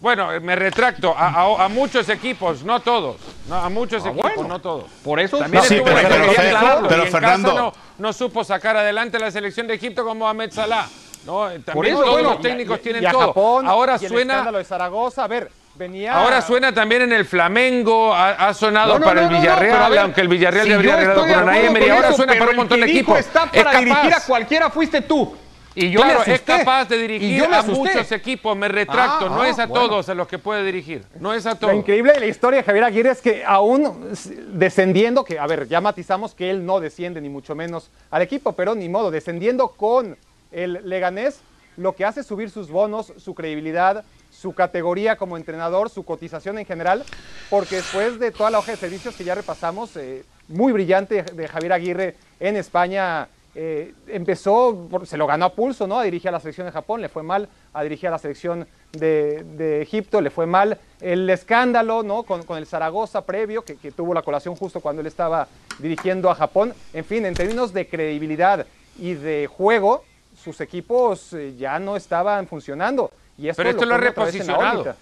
Bueno, 0.00 0.32
eh, 0.32 0.40
me 0.40 0.56
retracto. 0.56 1.14
A, 1.14 1.28
a- 1.28 1.64
a 1.66 1.68
muchos 1.68 2.08
equipos, 2.08 2.64
no 2.64 2.80
todos. 2.80 3.16
No, 3.48 3.56
a 3.56 3.68
muchos 3.68 4.04
equipos, 4.06 4.30
Ah, 4.30 4.32
bueno. 4.34 4.48
no 4.54 4.58
todos. 4.60 4.84
Por 5.04 5.20
eso 5.20 5.38
También 5.38 5.62
No, 5.62 5.68
sí, 5.68 5.74
estuvo 5.74 5.94
pero- 5.94 6.08
pero 6.08 6.88
pero 6.88 7.06
Fernando- 7.06 7.54
no, 7.54 7.72
no 7.98 8.12
supo 8.14 8.42
sacar 8.42 8.78
adelante 8.78 9.18
la 9.18 9.30
selección 9.30 9.66
de 9.66 9.74
Egipto 9.74 10.02
como 10.04 10.26
Ahmed 10.26 10.52
Salah. 10.52 10.88
No, 11.26 11.50
Eh, 11.50 11.58
también 11.60 11.94
eso, 11.94 12.02
todos 12.02 12.14
bueno, 12.14 12.30
los 12.30 12.40
técnicos 12.40 12.78
y- 12.78 12.82
tienen 12.82 13.04
y 13.04 13.06
todo. 13.10 13.26
Japón, 13.28 13.66
ahora 13.68 13.96
y 14.00 14.04
el 14.04 14.10
suena, 14.10 14.34
escándalo 14.34 14.58
de 14.58 14.64
Zaragoza, 14.64 15.24
a 15.24 15.28
ver, 15.28 15.50
venía... 15.74 16.14
ahora 16.14 16.40
suena 16.42 16.72
también 16.72 17.02
en 17.02 17.12
el 17.12 17.24
Flamengo, 17.26 18.14
ha, 18.14 18.30
ha 18.48 18.54
sonado 18.54 18.94
No, 18.94 18.98
no, 19.00 19.04
para 19.04 19.22
no, 19.22 19.28
el 19.28 19.36
Villarreal, 19.36 19.90
ver, 19.90 19.98
aunque 20.00 20.20
el 20.22 20.28
Villarreal 20.28 20.64
si 20.64 20.70
debería 20.70 20.94
haber 20.94 21.14
con 21.14 21.30
acuerdo 21.30 21.50
Emery, 21.52 21.90
ahora 21.90 22.08
eso, 22.08 22.16
suena 22.16 22.32
para 22.32 22.44
un 22.46 22.50
el 22.50 22.56
montón 22.56 22.80
de 22.80 22.86
equipos. 22.86 23.18
está 23.18 23.50
Es 23.52 23.62
para 23.64 23.78
dirigir 23.78 23.98
a 23.98 24.10
capaz. 24.10 24.26
cualquiera 24.26 24.70
fuiste 24.70 25.02
tú. 25.02 25.36
Y 25.72 25.88
yo 25.90 26.00
Claro, 26.00 26.24
es 26.26 26.40
capaz 26.40 26.86
de 26.86 26.98
dirigir 26.98 27.44
a 27.44 27.62
muchos 27.62 28.10
equipos, 28.10 28.56
me 28.56 28.66
retracto, 28.66 29.26
Ah, 29.26 29.28
no 29.28 29.42
ah, 29.42 29.48
es 29.48 29.56
a 29.60 29.66
bueno. 29.66 29.86
todos 29.88 30.08
a 30.08 30.14
los 30.14 30.26
que 30.26 30.38
puede 30.38 30.64
dirigir, 30.64 31.04
no 31.20 31.32
es 31.32 31.46
a 31.46 31.50
Lo 31.50 31.56
todos. 31.56 31.74
increíble 31.74 32.12
de 32.12 32.18
la 32.20 32.26
historia 32.26 32.58
de 32.58 32.64
Javier 32.64 32.84
Aguirre 32.84 33.10
es 33.10 33.20
que 33.20 33.44
aún 33.46 34.10
descendiendo, 34.48 35.24
que 35.24 35.38
a 35.38 35.46
ver, 35.46 35.68
ya 35.68 35.80
matizamos 35.80 36.34
que 36.34 36.50
él 36.50 36.66
no 36.66 36.80
desciende 36.80 37.20
ni 37.20 37.28
mucho 37.28 37.54
menos 37.54 37.90
al 38.10 38.22
equipo, 38.22 38.52
pero 38.52 38.74
ni 38.74 38.88
modo, 38.88 39.12
descendiendo 39.12 39.68
con 39.68 40.16
el 40.50 40.80
Leganés, 40.84 41.40
lo 41.76 41.94
que 41.94 42.04
hace 42.04 42.20
es 42.20 42.26
subir 42.26 42.50
sus 42.50 42.70
bonos, 42.70 43.12
su 43.16 43.34
credibilidad, 43.34 44.04
su 44.30 44.54
categoría 44.54 45.16
como 45.16 45.36
entrenador, 45.36 45.90
su 45.90 46.04
cotización 46.04 46.58
en 46.58 46.66
general, 46.66 47.04
porque 47.48 47.76
después 47.76 48.18
de 48.18 48.30
toda 48.30 48.50
la 48.50 48.58
hoja 48.58 48.72
de 48.72 48.76
servicios 48.76 49.16
que 49.16 49.24
ya 49.24 49.34
repasamos, 49.34 49.96
eh, 49.96 50.24
muy 50.48 50.72
brillante 50.72 51.22
de 51.22 51.48
Javier 51.48 51.72
Aguirre 51.72 52.16
en 52.38 52.56
España, 52.56 53.28
eh, 53.54 53.94
empezó, 54.06 54.88
se 55.04 55.16
lo 55.16 55.26
ganó 55.26 55.46
a 55.46 55.54
pulso, 55.54 55.86
¿no? 55.86 55.98
A 55.98 56.04
dirigir 56.04 56.28
a 56.28 56.32
la 56.32 56.40
selección 56.40 56.66
de 56.66 56.72
Japón, 56.72 57.00
le 57.00 57.08
fue 57.08 57.22
mal, 57.22 57.48
a 57.72 57.82
dirigir 57.82 58.08
a 58.08 58.12
la 58.12 58.18
selección 58.18 58.66
de, 58.92 59.80
Egipto, 59.82 60.20
le 60.20 60.30
fue 60.30 60.46
mal. 60.46 60.78
El 61.00 61.28
escándalo, 61.30 62.02
¿no? 62.02 62.22
Con, 62.22 62.44
con 62.44 62.58
el 62.58 62.66
Zaragoza 62.66 63.24
previo, 63.24 63.62
que, 63.62 63.76
que 63.76 63.90
tuvo 63.90 64.14
la 64.14 64.22
colación 64.22 64.54
justo 64.54 64.80
cuando 64.80 65.00
él 65.00 65.06
estaba 65.06 65.48
dirigiendo 65.78 66.30
a 66.30 66.34
Japón. 66.36 66.74
En 66.92 67.04
fin, 67.04 67.26
en 67.26 67.34
términos 67.34 67.72
de 67.72 67.88
credibilidad 67.88 68.66
y 68.98 69.14
de 69.14 69.48
juego, 69.48 70.04
sus 70.42 70.60
equipos 70.60 71.32
eh, 71.32 71.54
ya 71.58 71.78
no 71.78 71.96
estaban 71.96 72.46
funcionando. 72.46 73.10
Y 73.38 73.48
esto 73.48 73.56
Pero 73.62 73.70
esto 73.70 73.84
lo 73.86 73.94
ha 73.94 73.98
reposicionado. 73.98 74.94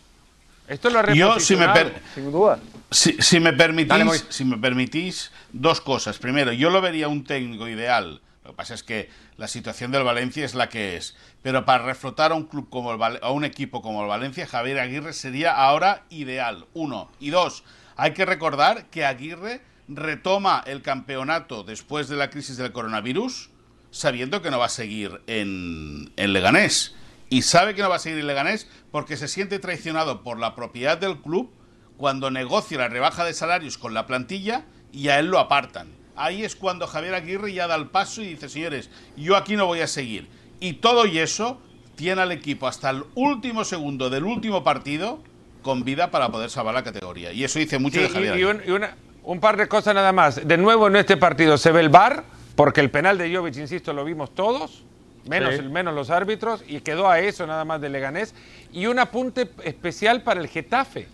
Esto 0.68 0.90
lo 0.90 0.98
ha 0.98 1.12
Yo, 1.14 1.40
si 1.40 1.56
me, 1.56 1.66
reposicionado. 1.66 1.74
per- 1.74 2.02
sin 2.14 2.30
duda. 2.32 2.58
si, 2.90 3.12
si 3.22 3.40
me 3.40 3.52
Dale, 3.52 3.56
permitís, 3.56 4.26
si 4.28 4.44
me 4.44 4.58
permitís, 4.58 5.32
dos 5.52 5.80
cosas. 5.80 6.18
Primero, 6.18 6.52
yo 6.52 6.70
lo 6.70 6.80
vería 6.80 7.08
un 7.08 7.24
técnico 7.24 7.66
ideal. 7.68 8.20
Lo 8.44 8.50
que 8.50 8.56
pasa 8.56 8.74
es 8.74 8.82
que 8.82 9.10
la 9.36 9.48
situación 9.48 9.90
del 9.92 10.04
Valencia 10.04 10.44
es 10.44 10.54
la 10.54 10.68
que 10.68 10.96
es. 10.96 11.16
Pero 11.42 11.64
para 11.64 11.84
reflotar 11.84 12.32
a 12.32 12.34
un 12.34 12.44
club 12.44 12.68
como 12.70 12.92
el 12.92 12.98
Val- 12.98 13.18
a 13.22 13.30
un 13.30 13.44
equipo 13.44 13.80
como 13.82 14.02
el 14.02 14.08
Valencia, 14.08 14.46
Javier 14.46 14.78
Aguirre 14.80 15.12
sería 15.14 15.52
ahora 15.54 16.02
ideal. 16.10 16.66
Uno. 16.74 17.10
Y 17.18 17.30
dos, 17.30 17.64
hay 17.96 18.12
que 18.12 18.24
recordar 18.26 18.86
que 18.86 19.04
Aguirre 19.06 19.60
retoma 19.88 20.62
el 20.66 20.82
campeonato 20.82 21.62
después 21.64 22.08
de 22.08 22.16
la 22.16 22.28
crisis 22.30 22.56
del 22.58 22.72
coronavirus, 22.72 23.48
sabiendo 23.90 24.42
que 24.42 24.50
no 24.50 24.58
va 24.58 24.66
a 24.66 24.70
seguir 24.70 25.20
en, 25.26 26.12
en 26.16 26.32
Leganés. 26.32 26.94
Y 27.30 27.42
sabe 27.42 27.74
que 27.74 27.82
no 27.82 27.90
va 27.90 27.96
a 27.96 28.00
seguir 28.00 28.18
en 28.20 28.26
Leganés 28.26 28.68
porque 28.90 29.16
se 29.16 29.28
siente 29.28 29.58
traicionado 29.58 30.22
por 30.22 30.38
la 30.38 30.54
propiedad 30.54 30.96
del 30.98 31.18
club 31.18 31.50
cuando 31.96 32.30
negocia 32.30 32.78
la 32.78 32.88
rebaja 32.88 33.24
de 33.24 33.34
salarios 33.34 33.76
con 33.76 33.92
la 33.94 34.06
plantilla 34.06 34.64
y 34.92 35.08
a 35.08 35.18
él 35.18 35.26
lo 35.26 35.38
apartan. 35.38 35.88
ahí 36.16 36.42
es 36.44 36.56
cuando 36.56 36.86
Javier 36.86 37.14
Aguirre 37.14 37.52
ya 37.52 37.66
da 37.66 37.74
el 37.76 37.88
paso 37.88 38.22
y 38.22 38.28
dice, 38.28 38.48
señores, 38.48 38.90
yo 39.16 39.36
aquí 39.36 39.56
no 39.56 39.66
voy 39.66 39.80
a 39.80 39.86
seguir. 39.86 40.28
Y 40.60 40.74
todo 40.74 41.06
y 41.06 41.18
eso 41.18 41.60
tiene 41.96 42.22
al 42.22 42.32
equipo 42.32 42.66
hasta 42.66 42.90
el 42.90 43.04
último 43.14 43.64
segundo 43.64 44.08
del 44.10 44.24
último 44.24 44.64
partido 44.64 45.22
con 45.62 45.84
vida 45.84 46.10
para 46.10 46.30
poder 46.30 46.50
salvar 46.50 46.74
la 46.74 46.82
categoría. 46.84 47.32
Y 47.32 47.44
eso 47.44 47.58
dice 47.58 47.78
mucho 47.78 47.96
Sí, 47.98 48.02
de 48.04 48.08
Javier 48.08 48.36
y, 48.36 48.40
y 48.40 48.44
un, 48.44 48.62
y 48.66 48.70
una- 48.70 48.96
un 49.24 49.40
par 49.40 49.56
de 49.56 49.68
cosas 49.68 49.94
nada 49.94 50.12
más. 50.12 50.46
De 50.48 50.56
nuevo 50.56 50.86
en 50.88 50.96
este 50.96 51.16
partido 51.16 51.58
se 51.58 51.70
ve 51.72 51.80
el 51.80 51.88
VAR, 51.90 52.24
porque 52.58 52.80
el 52.80 52.90
penal 52.90 53.16
de 53.18 53.32
Jovic, 53.32 53.56
insisto, 53.56 53.92
lo 53.92 54.04
vimos 54.04 54.34
todos, 54.34 54.82
menos, 55.28 55.54
Sí. 55.54 55.62
menos 55.62 55.94
los 55.94 56.10
árbitros, 56.10 56.64
y 56.66 56.80
quedó 56.80 57.08
a 57.08 57.20
eso 57.20 57.46
nada 57.46 57.64
más 57.64 57.80
de 57.80 57.88
Leganés. 57.88 58.34
Y 58.72 58.86
un 58.86 58.98
apunte 58.98 59.48
especial 59.62 60.22
para 60.22 60.40
el 60.40 60.48
Getafe. 60.48 61.06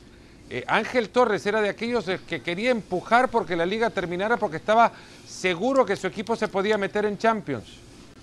Eh, 0.49 0.65
Ángel 0.67 1.11
Torres 1.11 1.45
era 1.45 1.61
de 1.61 1.69
aquellos 1.69 2.09
eh, 2.09 2.19
que 2.27 2.41
quería 2.41 2.71
empujar 2.71 3.29
porque 3.29 3.57
la 3.57 3.67
liga 3.67 3.91
terminara 3.91 4.39
porque 4.39 4.57
estaba 4.57 4.93
seguro 5.27 5.85
que 5.85 5.97
su 5.97 6.07
equipo 6.07 6.35
se 6.35 6.49
podía 6.49 6.79
meter 6.79 7.05
en 7.05 7.19
Champions. 7.19 7.67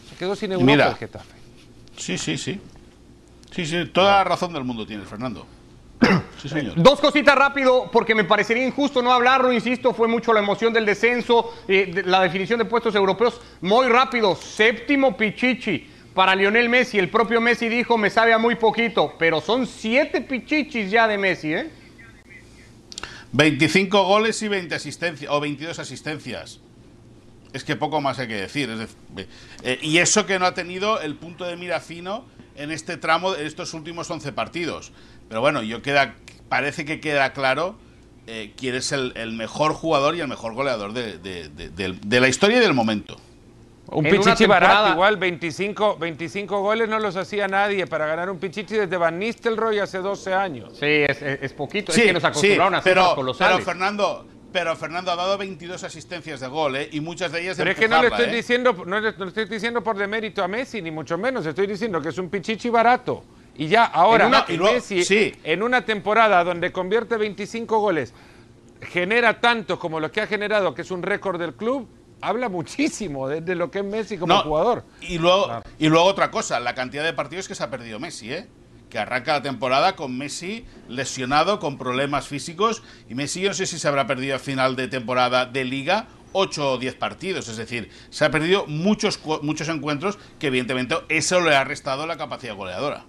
Se 0.09 0.15
quedó 0.15 0.35
sin 0.35 0.53
Europa 0.53 0.65
Mira. 0.71 0.87
el 0.87 0.95
Getafe. 0.95 1.35
Sí, 1.97 2.17
sí, 2.17 2.39
sí. 2.39 2.59
Sí, 3.51 3.67
sí, 3.67 3.85
toda 3.93 4.13
la 4.13 4.23
razón 4.23 4.51
del 4.51 4.63
mundo 4.63 4.83
tiene 4.87 5.03
Fernando. 5.05 5.45
Sí, 6.41 6.49
señor. 6.49 6.73
Dos 6.75 6.99
cositas 6.99 7.35
rápido, 7.35 7.89
porque 7.91 8.15
me 8.15 8.23
parecería 8.23 8.65
injusto 8.65 9.01
no 9.03 9.13
hablarlo, 9.13 9.53
insisto, 9.53 9.93
fue 9.93 10.07
mucho 10.07 10.33
la 10.33 10.39
emoción 10.39 10.73
del 10.73 10.85
descenso, 10.85 11.53
eh, 11.67 11.91
de- 11.93 12.03
la 12.03 12.21
definición 12.21 12.57
de 12.57 12.65
puestos 12.65 12.95
europeos. 12.95 13.39
Muy 13.61 13.87
rápido, 13.87 14.35
séptimo 14.35 15.15
Pichichi 15.15 15.87
para 16.15 16.33
Lionel 16.35 16.67
Messi. 16.69 16.97
El 16.97 17.09
propio 17.09 17.39
Messi 17.39 17.69
dijo, 17.69 17.97
me 17.97 18.09
sabe 18.09 18.33
a 18.33 18.39
muy 18.39 18.55
poquito, 18.55 19.13
pero 19.19 19.39
son 19.41 19.67
siete 19.67 20.21
Pichichis 20.21 20.89
ya 20.89 21.07
de 21.07 21.17
Messi, 21.19 21.53
¿eh? 21.53 21.69
25 23.33 24.03
goles 24.03 24.41
y 24.41 24.47
20 24.47 24.75
asistencias, 24.75 25.31
o 25.31 25.39
22 25.39 25.79
asistencias. 25.79 26.59
Es 27.53 27.63
que 27.63 27.75
poco 27.75 28.01
más 28.01 28.17
hay 28.19 28.27
que 28.27 28.35
decir. 28.35 28.69
es 28.69 28.95
eh, 29.63 29.79
y 29.81 29.97
eso 29.99 30.25
que 30.25 30.39
no 30.39 30.45
ha 30.45 30.53
tenido 30.53 30.99
el 31.01 31.15
punto 31.15 31.45
de 31.45 31.55
mira 31.57 31.79
fino 31.79 32.25
en 32.55 32.71
este 32.71 32.97
tramo, 32.97 33.35
en 33.35 33.45
estos 33.45 33.73
últimos 33.73 34.09
11 34.09 34.31
partidos. 34.33 34.91
Pero 35.31 35.39
bueno, 35.39 35.63
yo 35.63 35.81
queda, 35.81 36.15
parece 36.49 36.83
que 36.83 36.99
queda 36.99 37.31
claro 37.31 37.75
eh, 38.27 38.51
quién 38.57 38.75
es 38.75 38.91
el, 38.91 39.13
el 39.15 39.31
mejor 39.31 39.71
jugador 39.71 40.13
y 40.13 40.19
el 40.19 40.27
mejor 40.27 40.53
goleador 40.53 40.91
de, 40.91 41.19
de- 41.19 41.47
de- 41.47 41.97
de 42.05 42.19
la 42.19 42.27
historia 42.27 42.57
y 42.57 42.59
del 42.59 42.73
momento. 42.73 43.15
Un 43.87 44.05
En 44.05 44.17
Pichichi 44.17 44.45
barato, 44.45 44.91
igual 44.91 45.15
25, 45.15 45.95
25 45.97 46.59
goles 46.59 46.89
no 46.89 46.99
los 46.99 47.15
hacía 47.15 47.47
nadie 47.47 47.87
para 47.87 48.05
ganar 48.07 48.29
un 48.29 48.39
Pichichi 48.39 48.75
desde 48.75 48.97
Van 48.97 49.17
Nistelrooy 49.17 49.79
hace 49.79 49.99
12 49.99 50.33
años. 50.33 50.73
Sí, 50.77 50.85
es, 50.85 51.21
es- 51.21 51.39
es 51.43 51.53
poquito, 51.53 51.93
es 51.93 51.97
que 51.97 52.11
nos 52.11 52.25
acostumbraron 52.25 52.75
a 52.75 52.81
pero, 52.81 52.95
cifras 53.01 53.05
pero 53.07 53.15
colosales. 53.15 53.63
Fernando, 53.65 54.25
pero 54.51 54.75
Fernando 54.75 55.11
ha 55.11 55.15
dado 55.15 55.37
22 55.37 55.81
asistencias 55.85 56.41
de 56.41 56.47
gol, 56.47 56.75
¿eh? 56.75 56.89
y 56.91 56.99
muchas 56.99 57.31
de 57.31 57.41
ellas 57.41 57.55
de 57.55 57.63
Pero 57.63 57.71
es 57.71 57.79
que 57.79 57.87
no 57.87 58.01
le 58.01 58.09
estoy 58.09 58.25
¿eh? 58.25 58.35
diciendo, 58.35 58.73
no 58.85 58.99
le, 58.99 59.13
no 59.13 59.23
le 59.23 59.27
estoy 59.29 59.45
diciendo 59.45 59.81
por 59.81 59.97
demérito 59.97 60.43
a 60.43 60.49
Messi, 60.49 60.81
ni 60.81 60.91
mucho 60.91 61.17
menos. 61.17 61.45
Estoy 61.45 61.67
diciendo 61.67 62.01
que 62.01 62.09
es 62.09 62.17
un 62.17 62.29
pichichi 62.29 62.67
barato. 62.69 63.23
Y 63.55 63.67
ya, 63.67 63.85
ahora, 63.85 64.25
En 64.25 64.29
una- 64.29 64.45
y 64.47 64.57
luego- 64.57 64.73
Messi, 64.75 65.03
sí. 65.03 65.33
en 65.43 65.61
una 65.63 65.85
temporada 65.85 66.43
donde 66.43 66.71
convierte 66.71 67.17
25 67.17 67.79
goles, 67.79 68.13
genera 68.81 69.39
tantos 69.39 69.77
como 69.77 69.99
los 69.99 70.11
que 70.11 70.21
ha 70.21 70.27
generado, 70.27 70.73
que 70.73 70.81
es 70.81 70.91
un 70.91 71.03
récord 71.03 71.39
del 71.39 71.53
club, 71.53 71.87
habla 72.21 72.49
muchísimo 72.49 73.27
de, 73.27 73.41
de 73.41 73.55
lo 73.55 73.69
que 73.69 73.79
es 73.79 73.85
Messi 73.85 74.17
como 74.17 74.33
No, 74.35 74.41
jugador. 74.43 74.83
Y 75.01 75.17
luego, 75.17 75.61
y 75.79 75.87
luego 75.89 76.05
otra 76.05 76.31
cosa, 76.31 76.59
la 76.59 76.73
cantidad 76.75 77.03
de 77.03 77.13
partidos 77.13 77.47
que 77.47 77.55
se 77.55 77.63
ha 77.63 77.69
perdido 77.69 77.99
Messi, 77.99 78.31
¿eh? 78.33 78.47
Que 78.89 78.99
arranca 78.99 79.33
la 79.33 79.41
temporada 79.41 79.95
con 79.95 80.17
Messi 80.17 80.65
lesionado, 80.89 81.59
con 81.59 81.77
problemas 81.77 82.27
físicos. 82.27 82.83
Y 83.09 83.15
Messi, 83.15 83.41
yo 83.41 83.49
no 83.49 83.53
sé 83.53 83.65
si 83.65 83.79
se 83.79 83.87
habrá 83.87 84.05
perdido 84.05 84.35
a 84.35 84.39
final 84.39 84.75
de 84.75 84.87
temporada 84.89 85.45
de 85.45 85.63
liga 85.63 86.07
8 86.33 86.73
o 86.73 86.77
10 86.77 86.95
partidos. 86.95 87.47
Es 87.47 87.55
decir, 87.57 87.89
se 88.09 88.25
ha 88.25 88.31
perdido 88.31 88.65
muchos, 88.67 89.19
muchos 89.43 89.69
encuentros 89.69 90.19
que, 90.39 90.47
evidentemente, 90.47 90.95
eso 91.07 91.39
le 91.39 91.55
ha 91.55 91.63
restado 91.63 92.05
la 92.05 92.17
capacidad 92.17 92.53
goleadora. 92.55 93.05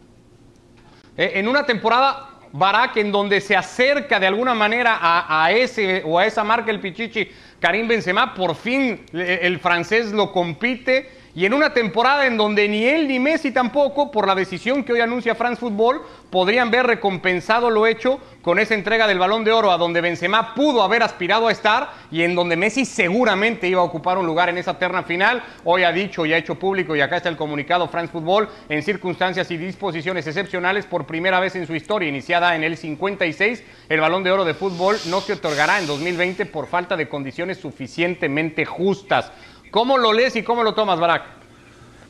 Eh, 1.17 1.33
en 1.35 1.49
una 1.49 1.65
temporada, 1.65 2.29
Barak, 2.53 2.97
en 2.97 3.13
donde 3.13 3.41
se 3.41 3.57
acerca 3.57 4.19
de 4.19 4.27
alguna 4.27 4.55
manera 4.55 4.99
a, 5.01 5.45
a 5.45 5.53
ese 5.53 6.03
o 6.05 6.19
a 6.19 6.27
esa 6.27 6.45
marca 6.45 6.71
el 6.71 6.81
Pichichi, 6.81 7.29
Karim 7.61 7.87
Benzema, 7.87 8.35
por 8.35 8.55
fin 8.55 9.05
eh, 9.13 9.41
el 9.43 9.59
francés 9.59 10.13
lo 10.13 10.33
compite. 10.33 11.22
Y 11.35 11.47
en 11.47 11.55
una 11.55 11.73
temporada 11.73 12.27
en 12.27 12.37
donde 12.37 12.69
ni 12.69 12.85
él 12.85 13.09
ni 13.09 13.19
Messi 13.19 13.53
tampoco, 13.53 14.11
por 14.11 14.27
la 14.27 14.35
decisión 14.35 14.85
que 14.85 14.93
hoy 14.93 15.01
anuncia 15.01 15.35
France 15.35 15.61
Football, 15.61 16.03
podrían 16.29 16.71
ver 16.71 16.87
recompensado 16.87 17.71
lo 17.71 17.87
hecho 17.87 18.21
con 18.43 18.59
esa 18.59 18.75
entrega 18.75 19.07
del 19.07 19.19
Balón 19.19 19.43
de 19.43 19.53
Oro, 19.53 19.71
a 19.71 19.79
donde 19.79 20.03
Benzema 20.03 20.55
pudo 20.55 20.83
haber 20.83 21.03
aspirado 21.03 21.49
a 21.49 21.53
estar 21.53 21.91
y 22.11 22.23
en 22.23 22.35
donde 22.35 22.57
Messi 22.57 22.85
seguramente 22.85 23.67
iba 23.67 23.81
a 23.81 23.85
ocupar 23.85 24.19
un 24.19 24.27
lugar 24.27 24.51
en 24.51 24.59
esa 24.59 24.79
terna 24.79 25.05
final. 25.05 25.43
Hoy 25.65 25.85
ha 25.85 25.93
dicho 25.93 26.27
y 26.27 26.35
ha 26.35 26.37
hecho 26.37 26.57
público, 26.57 26.95
y 26.95 27.01
acá 27.01 27.17
está 27.17 27.31
el 27.31 27.37
comunicado 27.39 27.89
France 27.89 28.13
Football, 28.13 28.51
en 28.69 28.83
circunstancias 28.83 29.51
y 29.51 29.57
disposiciones 29.57 30.27
excepcionales, 30.27 30.85
por 30.85 31.07
primera 31.07 31.41
vez 31.41 31.57
en 31.57 31.67
su 31.67 31.75
historia, 31.75 32.11
iniciada 32.11 32.57
en 32.57 32.65
el 32.65 32.77
56, 32.77 33.63
el 33.89 34.01
Balón 34.01 34.23
de 34.23 34.33
Oro 34.33 34.45
de 34.45 34.53
fútbol 34.53 34.99
no 35.07 35.23
se 35.23 35.33
otorgará 35.33 35.79
en 35.79 35.87
2020 35.87 36.45
por 36.45 36.67
falta 36.67 36.95
de 36.97 37.09
condiciones 37.09 37.57
suficientemente 37.57 38.67
justas. 38.67 39.33
¿Cómo 39.73 39.97
lo 39.99 40.13
lees 40.13 40.37
y 40.37 40.43
cómo 40.45 40.63
lo 40.63 40.75
tomas, 40.75 41.01
Barak? 41.01 41.23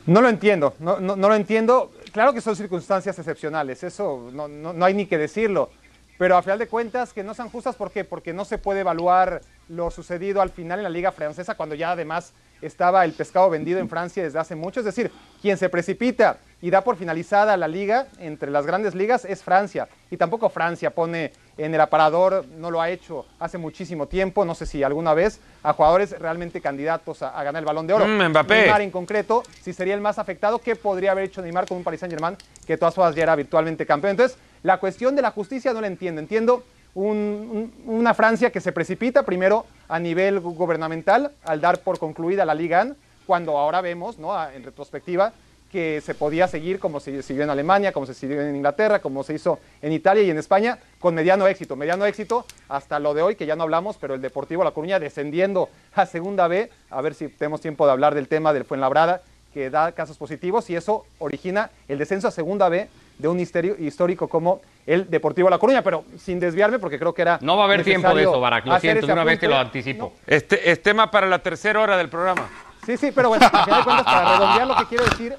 No 0.05 0.21
lo 0.21 0.27
entiendo, 0.27 0.73
no, 0.79 0.99
no, 0.99 1.15
no 1.15 1.29
lo 1.29 1.35
entiendo. 1.35 1.91
Claro 2.11 2.33
que 2.33 2.41
son 2.41 2.55
circunstancias 2.57 3.17
excepcionales, 3.17 3.83
eso 3.83 4.29
no, 4.33 4.47
no- 4.49 4.85
hay 4.85 4.93
ni 4.93 5.05
que 5.05 5.17
decirlo. 5.17 5.69
Pero 6.17 6.35
a 6.37 6.41
final 6.43 6.59
de 6.59 6.67
cuentas 6.67 7.13
que 7.13 7.23
no 7.23 7.33
sean 7.33 7.49
justas, 7.49 7.75
¿por 7.77 7.89
qué? 7.89 8.03
Porque 8.03 8.33
no 8.33 8.43
se 8.45 8.57
puede 8.57 8.81
evaluar 8.81 9.41
lo 9.69 9.89
sucedido 9.91 10.41
al 10.41 10.49
final 10.51 10.79
en 10.79 10.83
la 10.83 10.89
Liga 10.89 11.11
Francesa 11.13 11.55
cuando 11.55 11.73
ya 11.73 11.91
además 11.91 12.33
estaba 12.65 13.05
el 13.05 13.13
pescado 13.13 13.49
vendido 13.49 13.79
en 13.79 13.89
Francia 13.89 14.23
desde 14.23 14.39
hace 14.39 14.55
mucho. 14.55 14.79
Es 14.79 14.85
decir, 14.85 15.11
quien 15.41 15.57
se 15.57 15.69
precipita 15.69 16.37
y 16.61 16.69
da 16.69 16.81
por 16.81 16.95
finalizada 16.95 17.57
la 17.57 17.67
liga 17.67 18.07
entre 18.19 18.49
las 18.49 18.65
grandes 18.65 18.95
ligas 18.95 19.25
es 19.25 19.43
Francia. 19.43 19.89
Y 20.09 20.17
tampoco 20.17 20.49
Francia 20.49 20.91
pone 20.91 21.33
en 21.57 21.73
el 21.73 21.81
aparador, 21.81 22.45
no 22.57 22.71
lo 22.71 22.81
ha 22.81 22.89
hecho 22.89 23.25
hace 23.39 23.57
muchísimo 23.57 24.07
tiempo, 24.07 24.45
no 24.45 24.55
sé 24.55 24.65
si 24.65 24.81
alguna 24.81 25.13
vez, 25.13 25.39
a 25.61 25.73
jugadores 25.73 26.17
realmente 26.17 26.61
candidatos 26.61 27.21
a, 27.21 27.37
a 27.37 27.43
ganar 27.43 27.61
el 27.61 27.65
balón 27.65 27.85
de 27.85 27.93
oro. 27.93 28.07
Mm, 28.07 28.29
Mbappé. 28.29 28.61
Neymar 28.61 28.81
en 28.81 28.91
concreto, 28.91 29.43
si 29.61 29.73
sería 29.73 29.93
el 29.93 30.01
más 30.01 30.19
afectado, 30.19 30.59
¿qué 30.59 30.75
podría 30.75 31.11
haber 31.11 31.25
hecho 31.25 31.41
Neymar 31.41 31.67
con 31.67 31.77
un 31.77 31.83
Paris 31.83 31.99
Saint 31.99 32.13
Germain 32.13 32.37
que 32.65 32.77
todas 32.77 32.95
formas 32.95 33.13
ya 33.13 33.23
era 33.23 33.35
virtualmente 33.35 33.85
campeón? 33.85 34.11
Entonces, 34.11 34.37
la 34.63 34.79
cuestión 34.79 35.15
de 35.15 35.21
la 35.21 35.31
justicia 35.31 35.73
no 35.73 35.81
la 35.81 35.87
entiendo. 35.87 36.21
Entiendo 36.21 36.63
un- 36.95 37.71
un- 37.85 37.95
una 37.99 38.13
Francia 38.13 38.51
que 38.51 38.61
se 38.61 38.71
precipita 38.71 39.23
primero 39.23 39.65
a 39.87 39.99
nivel 39.99 40.41
gu- 40.41 40.55
gubernamental 40.55 41.31
al 41.43 41.61
dar 41.61 41.79
por 41.79 41.99
concluida 41.99 42.45
la 42.45 42.53
Liga 42.53 42.81
AN, 42.81 42.95
cuando 43.25 43.57
ahora 43.57 43.81
vemos, 43.81 44.17
¿no? 44.19 44.33
En 44.51 44.63
retrospectiva, 44.63 45.33
que 45.71 46.01
se 46.01 46.13
podía 46.13 46.47
seguir 46.47 46.77
como 46.79 46.99
se 46.99 47.23
siguió 47.23 47.41
en 47.43 47.49
Alemania, 47.49 47.91
como 47.91 48.05
se 48.05 48.13
siguió 48.13 48.39
en 48.41 48.55
Inglaterra, 48.55 48.99
como 48.99 49.23
se 49.23 49.33
hizo 49.33 49.57
en 49.81 49.91
Italia 49.91 50.21
y 50.21 50.29
en 50.29 50.37
España, 50.37 50.77
con 50.99 51.15
mediano 51.15 51.47
éxito. 51.47 51.75
Mediano 51.75 52.05
éxito 52.05 52.45
hasta 52.69 52.99
lo 52.99 53.15
de 53.15 53.23
hoy, 53.23 53.35
que 53.35 53.47
ya 53.47 53.55
no 53.55 53.63
hablamos, 53.63 53.97
pero 53.97 54.13
el 54.13 54.21
Deportivo 54.21 54.63
La 54.63 54.69
Coruña 54.69 54.99
descendiendo 54.99 55.69
a 55.95 56.05
Segunda 56.05 56.47
B, 56.47 56.69
a 56.91 57.01
ver 57.01 57.15
si 57.15 57.27
tenemos 57.27 57.59
tiempo 57.59 57.87
de 57.87 57.91
hablar 57.91 58.13
del 58.13 58.27
tema 58.27 58.53
del 58.53 58.65
Fuenlabrada, 58.65 59.23
que 59.51 59.71
da 59.71 59.93
casos 59.93 60.17
positivos 60.17 60.69
y 60.69 60.75
eso 60.75 61.05
origina 61.17 61.71
el 61.87 61.97
descenso 61.97 62.27
a 62.27 62.31
Segunda 62.31 62.69
B 62.69 62.87
de 63.17 63.27
un 63.27 63.39
histórico 63.39 64.27
como 64.27 64.61
el 64.85 65.09
Deportivo 65.09 65.49
La 65.49 65.57
Coruña, 65.57 65.81
pero 65.81 66.03
sin 66.17 66.39
desviarme 66.39 66.79
porque 66.79 66.99
creo 66.99 67.13
que 67.13 67.21
era 67.21 67.39
No 67.41 67.55
va 67.57 67.63
a 67.63 67.65
haber 67.67 67.83
tiempo 67.83 68.13
de 68.13 68.21
eso, 68.23 68.39
Barak, 68.39 68.65
lo 68.65 68.79
siento, 68.79 69.07
de 69.07 69.13
una 69.13 69.23
vez 69.23 69.39
te 69.39 69.47
lo 69.47 69.55
anticipo. 69.57 70.13
No, 70.15 70.21
Este 70.35 70.71
es 70.71 70.81
tema 70.81 71.09
para 71.09 71.27
la 71.27 71.39
tercera 71.39 71.79
hora 71.81 71.97
del 71.97 72.09
programa. 72.09 72.49
Sí, 72.85 72.97
sí, 72.97 73.11
pero 73.13 73.29
bueno, 73.29 73.45
al 73.51 73.63
final 73.63 73.79
de 73.79 73.83
cuentas, 73.85 74.05
para 74.05 74.37
redondear 74.37 74.67
lo 74.67 74.75
que 74.75 74.85
quiero 74.87 75.05
decir 75.05 75.35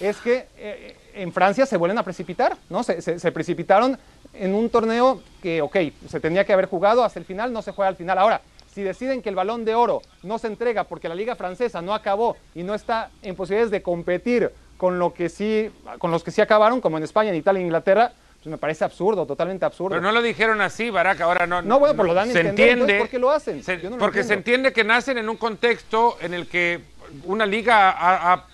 es 0.00 0.16
que 0.18 0.46
eh, 0.56 0.96
en 1.14 1.32
Francia 1.32 1.66
se 1.66 1.76
vuelven 1.76 1.98
a 1.98 2.02
precipitar, 2.02 2.56
¿no? 2.70 2.82
Se, 2.82 3.02
se- 3.02 3.18
se 3.18 3.32
precipitaron 3.32 3.98
en 4.32 4.54
un 4.54 4.68
torneo 4.70 5.20
que, 5.42 5.60
ok, 5.62 5.76
se 6.08 6.20
tenía 6.20 6.44
que 6.44 6.52
haber 6.52 6.66
jugado 6.66 7.04
hasta 7.04 7.18
el 7.18 7.24
final, 7.26 7.52
no 7.52 7.60
se 7.62 7.72
juega 7.72 7.88
al 7.88 7.96
final. 7.96 8.18
Ahora, 8.18 8.40
si 8.72 8.82
deciden 8.82 9.20
que 9.22 9.28
el 9.30 9.34
balón 9.34 9.64
de 9.64 9.74
oro 9.74 10.02
no 10.22 10.38
se 10.38 10.46
entrega 10.46 10.84
porque 10.84 11.08
la 11.08 11.14
liga 11.14 11.34
francesa 11.36 11.80
no 11.82 11.94
acabó 11.94 12.36
y 12.54 12.62
no 12.62 12.74
está 12.74 13.10
en 13.22 13.34
posibilidades 13.36 13.70
de 13.70 13.82
competir 13.82 14.50
con, 14.76 14.98
lo 14.98 15.14
que 15.14 15.28
sí, 15.30 15.70
con 15.98 16.10
los 16.10 16.22
que 16.22 16.30
sí 16.30 16.40
acabaron, 16.42 16.80
como 16.82 16.98
en 16.98 17.04
España, 17.04 17.30
en 17.30 17.36
Italia, 17.36 17.60
en 17.60 17.66
Inglaterra, 17.66 18.12
me 18.46 18.58
parece 18.58 18.84
absurdo, 18.84 19.26
totalmente 19.26 19.64
absurdo. 19.64 19.90
Pero 19.90 20.00
no 20.02 20.12
lo 20.12 20.22
dijeron 20.22 20.60
así, 20.60 20.90
Barack, 20.90 21.20
ahora 21.20 21.46
no. 21.46 21.62
No, 21.62 21.78
bueno, 21.78 21.96
pues 21.96 22.06
lo 22.06 22.14
dan 22.14 22.30
se 22.30 22.40
entender, 22.40 22.68
entiende. 22.70 22.72
entonces, 22.82 22.98
¿por 23.00 23.08
qué 23.08 23.18
lo 23.18 23.30
hacen? 23.30 23.62
se- 23.62 23.76
Yo 23.80 23.90
no 23.90 23.96
lo 23.96 24.00
porque 24.00 24.22
se 24.24 24.34
entiende 24.34 24.72
que 24.72 24.84
nacen 24.84 25.18
en 25.18 25.28
un 25.28 25.36
contexto 25.36 26.16
en 26.20 26.34
el 26.34 26.46
que 26.46 26.80
una 27.24 27.46
liga 27.46 27.90
ha- 27.90 28.32
ha- 28.32 28.46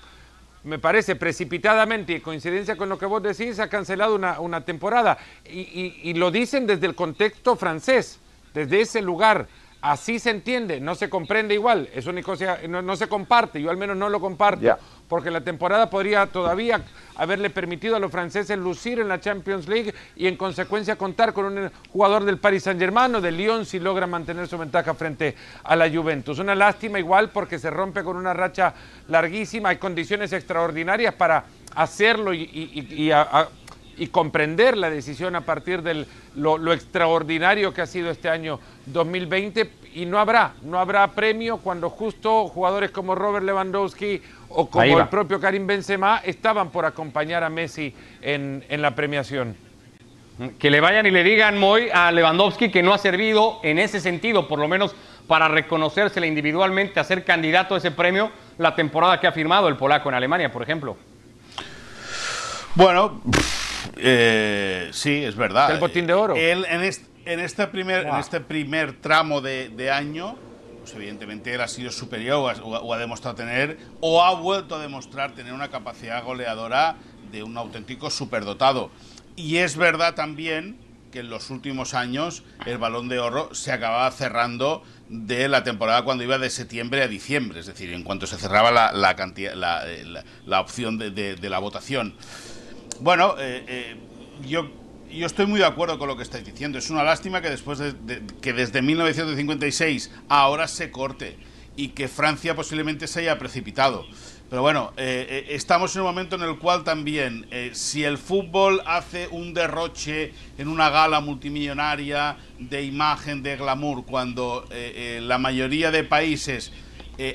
me 0.65 0.79
parece 0.79 1.17
precipitadamente 1.17 2.13
y 2.13 2.17
en 2.17 2.21
coincidencia 2.23 2.77
con 2.77 2.89
lo 2.89 2.97
que 2.99 3.07
vos 3.07 3.23
decís, 3.23 3.59
ha 3.59 3.69
cancelado 3.69 4.15
una, 4.15 4.39
una 4.41 4.65
temporada. 4.65 5.19
Y, 5.45 5.61
y- 5.61 6.01
y 6.05 6.15
lo 6.15 6.31
dicen 6.31 6.67
desde 6.67 6.87
el 6.87 6.95
contexto 6.95 7.57
francés, 7.57 8.19
desde 8.55 8.81
ese 8.81 9.03
lugar. 9.03 9.47
Así 9.83 10.21
se 10.21 10.31
entiende, 10.31 10.79
no 10.81 10.95
se 10.95 11.11
comprende 11.11 11.55
igual, 11.55 11.89
es 11.93 12.07
una 12.07 12.23
cosa, 12.23 12.57
no, 12.69 12.83
no 12.83 12.95
se 12.95 13.09
comparte, 13.09 13.61
yo 13.61 13.69
al 13.69 13.77
menos 13.77 13.97
no 13.97 14.09
lo 14.09 14.21
comparto, 14.21 14.63
porque 15.09 15.29
la 15.29 15.41
temporada 15.41 15.91
podría 15.91 16.25
todavía 16.27 16.81
haberle 17.17 17.51
permitido 17.51 17.97
a 17.97 17.99
los 17.99 18.13
franceses 18.13 18.57
lucir 18.57 19.01
en 19.01 19.09
la 19.09 19.19
Champions 19.21 19.67
League 19.67 19.93
y 20.15 20.29
en 20.29 20.37
consecuencia 20.37 20.95
contar 20.95 21.33
con 21.33 21.47
un 21.47 21.71
jugador 21.91 22.25
del 22.25 22.39
Paris 22.39 22.63
Saint-Germain 22.63 23.13
o 23.17 23.21
del 23.21 23.37
Lyon 23.37 23.67
si 23.67 23.81
logra 23.81 24.07
mantener 24.07 24.47
su 24.47 24.57
ventaja 24.57 24.95
frente 24.95 25.35
a 25.65 25.75
la 25.75 25.91
Juventus. 25.91 26.39
Una 26.39 26.55
lástima 26.55 27.01
igual 27.01 27.31
porque 27.31 27.59
se 27.59 27.69
rompe 27.69 28.05
con 28.05 28.17
una 28.17 28.33
racha 28.33 28.73
larguísima, 29.09 29.71
hay 29.71 29.79
condiciones 29.79 30.33
extraordinarias 30.33 31.15
para 31.15 31.45
hacerlo 31.75 32.33
y, 32.33 32.43
y- 32.43 32.87
y- 32.95 33.03
y 33.07 33.11
a- 33.11 33.23
a- 33.23 33.49
y 33.97 34.09
comprender 34.09 34.77
la 34.77 34.91
decisión 34.91 35.37
a 35.37 35.43
partir 35.43 35.83
de 35.83 36.07
lo, 36.37 36.59
lo 36.59 36.73
extraordinario 36.73 37.73
que 37.73 37.83
ha 37.83 37.87
sido 37.87 38.11
este 38.11 38.29
año 38.29 38.59
2020 38.87 39.71
y 39.95 40.07
no 40.07 40.19
habrá, 40.19 40.55
no 40.63 40.79
habrá 40.79 41.07
premio 41.09 41.59
cuando 41.59 41.91
justo 41.91 42.49
jugadores 42.49 42.91
como 42.91 43.15
Robert 43.15 43.45
Lewandowski 43.45 44.23
o 44.49 44.69
como 44.69 44.99
el 44.99 45.09
propio 45.09 45.41
Karim 45.41 45.67
Benzema 45.67 46.23
estaban 46.25 46.71
por 46.71 46.85
acompañar 46.85 47.45
a 47.45 47.51
Messi 47.51 47.95
en, 48.21 48.65
en 48.69 48.83
la 48.83 48.95
premiación. 48.95 49.57
Que 50.59 50.71
le 50.71 50.81
vayan 50.81 51.07
y 51.07 51.11
le 51.11 51.23
digan 51.23 51.59
Moy 51.59 51.89
a 51.93 52.11
Lewandowski 52.11 52.71
que 52.71 52.83
no 52.83 52.95
ha 52.95 52.99
servido 52.99 53.61
en 53.63 53.79
ese 53.79 54.01
sentido, 54.01 54.49
por 54.49 54.59
lo 54.59 54.67
menos 54.67 54.95
para 55.27 55.49
reconocérsela 55.49 56.27
individualmente 56.27 56.99
a 56.99 57.05
ser 57.05 57.25
candidato 57.25 57.75
a 57.75 57.79
ese 57.79 57.91
premio 57.91 58.31
la 58.59 58.75
temporada 58.75 59.21
que 59.21 59.27
ha 59.27 59.33
firmado 59.33 59.69
el 59.69 59.77
polaco 59.77 60.09
en 60.09 60.15
Alemania, 60.15 60.51
por 60.51 60.63
ejemplo. 60.63 60.97
Bueno, 62.75 63.21
pff, 63.31 63.62
eh, 63.97 64.89
sí, 64.93 65.25
es 65.25 65.37
verdad. 65.37 65.71
El 65.73 65.79
botín 65.81 66.07
de 66.07 66.15
oro. 66.15 66.35
Él 66.37 66.65
en 66.69 66.83
este, 66.83 67.07
en 67.25 67.41
este 67.41 67.67
primer, 67.69 68.07
en 68.07 68.17
este 68.17 68.41
primer 68.41 69.01
tramo 69.01 69.41
de, 69.41 69.69
de 69.69 69.91
año, 69.91 70.37
pues 70.81 70.95
evidentemente 70.95 71.55
él 71.55 71.61
ha 71.61 71.69
sido 71.69 71.91
superior 71.93 72.37
o 72.39 72.49
ha, 72.49 72.81
o 72.81 72.93
ha 72.95 72.99
demostrado 72.99 73.37
tener, 73.37 73.79
o 74.01 74.23
ha 74.23 74.35
vuelto 74.35 74.77
a 74.77 74.81
demostrar 74.81 75.33
tener 75.35 75.53
una 75.53 75.69
capacidad 75.69 76.23
goleadora 76.25 76.97
de 77.31 77.43
un 77.43 77.57
auténtico 77.57 78.11
superdotado. 78.11 78.91
Y 79.37 79.59
es 79.59 79.77
verdad 79.77 80.15
también 80.15 80.77
que 81.13 81.21
en 81.21 81.31
los 81.31 81.51
últimos 81.51 81.93
años 81.95 82.43
el 82.67 82.79
balón 82.79 83.09
de 83.09 83.19
oro 83.19 83.55
se 83.55 83.71
acababa 83.71 84.11
cerrando 84.11 84.83
de 85.11 85.47
la 85.49 85.63
temporada 85.63 86.03
cuando 86.05 86.25
iba 86.25 86.39
de 86.39 86.49
septiembre 86.49 87.03
a 87.03 87.09
diciembre, 87.09 87.61
es 87.61 87.67
decir, 87.67 87.93
en 87.93 88.03
cuanto 88.03 88.27
se 88.27 88.39
cerraba 88.39 88.71
la, 88.73 88.93
la 88.93 89.15
cantidad, 89.15 89.53
la, 89.55 89.87
eh, 89.87 90.05
la- 90.07 90.25
la 90.47 90.61
opción 90.61 90.97
de- 90.99 91.11
de- 91.11 91.37
de 91.37 91.51
la 91.51 91.59
votación. 91.59 92.15
Bueno, 93.03 93.35
eh, 93.37 93.65
eh, 93.67 93.97
yo, 94.47 94.71
yo 95.11 95.27
estoy 95.27 95.47
muy 95.47 95.59
de 95.59 95.67
acuerdo 95.67 95.99
con 95.99 96.07
lo 96.07 96.17
que 96.17 96.23
estáis 96.23 96.45
diciendo. 96.45 96.79
Es 96.79 96.89
una 96.89 97.03
lástima 97.03 97.41
que 97.43 97.51
después 97.51 97.81
de, 97.81 97.95
de- 97.95 98.23
que 98.41 98.53
desde 98.53 98.81
1956 98.81 100.13
ahora 100.29 100.69
se 100.69 100.93
corte 100.93 101.37
y 101.75 101.89
que 101.89 102.07
Francia 102.07 102.55
posiblemente 102.55 103.09
se 103.09 103.19
haya 103.21 103.41
precipitado. 103.41 104.07
Pero 104.49 104.63
bueno, 104.63 104.93
eh, 104.99 105.47
estamos 105.49 105.97
en 105.97 106.03
un 106.03 106.07
momento 106.09 106.37
en 106.37 106.43
el 106.43 106.59
cual 106.59 106.85
también, 106.85 107.45
si 107.73 108.05
el 108.05 108.19
fútbol 108.19 108.83
hace 108.87 109.27
un 109.29 109.53
derroche 109.53 110.33
en 110.59 110.69
una 110.69 110.89
gala 110.91 111.21
multimillonaria 111.21 112.37
de 112.61 112.85
imagen, 112.85 113.43
de 113.43 113.57
glamour, 113.57 114.05
cuando 114.05 114.69
la 115.21 115.39
mayoría 115.39 115.91
de 115.91 116.05
países 116.05 116.71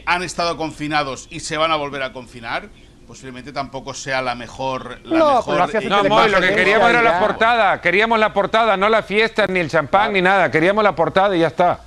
han 0.05 0.21
estado 0.21 0.55
confinados 0.55 1.27
y 1.31 1.39
se 1.39 1.57
van 1.57 1.71
a 1.71 1.75
volver 1.75 2.03
a 2.03 2.13
confinar, 2.13 2.69
posiblemente 3.07 3.53
tampoco 3.53 3.93
sea 3.93 4.21
la 4.21 4.35
mejor. 4.35 4.99
La 5.05 5.17
No, 5.17 5.35
mejor 5.37 5.83
No, 5.85 6.03
Moy, 6.03 6.29
le 6.29 6.31
lo 6.31 6.41
que 6.41 6.53
queríamos 6.53 6.89
era 6.89 7.01
la 7.01 7.19
portada, 7.19 7.81
queríamos 7.81 8.19
la 8.19 8.33
portada, 8.33 8.75
no 8.75 8.89
la 8.89 9.01
fiesta, 9.01 9.47
ni 9.47 9.59
el 9.59 9.69
champán, 9.69 10.13
ni 10.13 10.21
nada, 10.21 10.51
queríamos 10.51 10.83
la 10.83 10.93
portada 10.93 11.35
y 11.35 11.39
ya 11.39 11.47
está. 11.47 11.79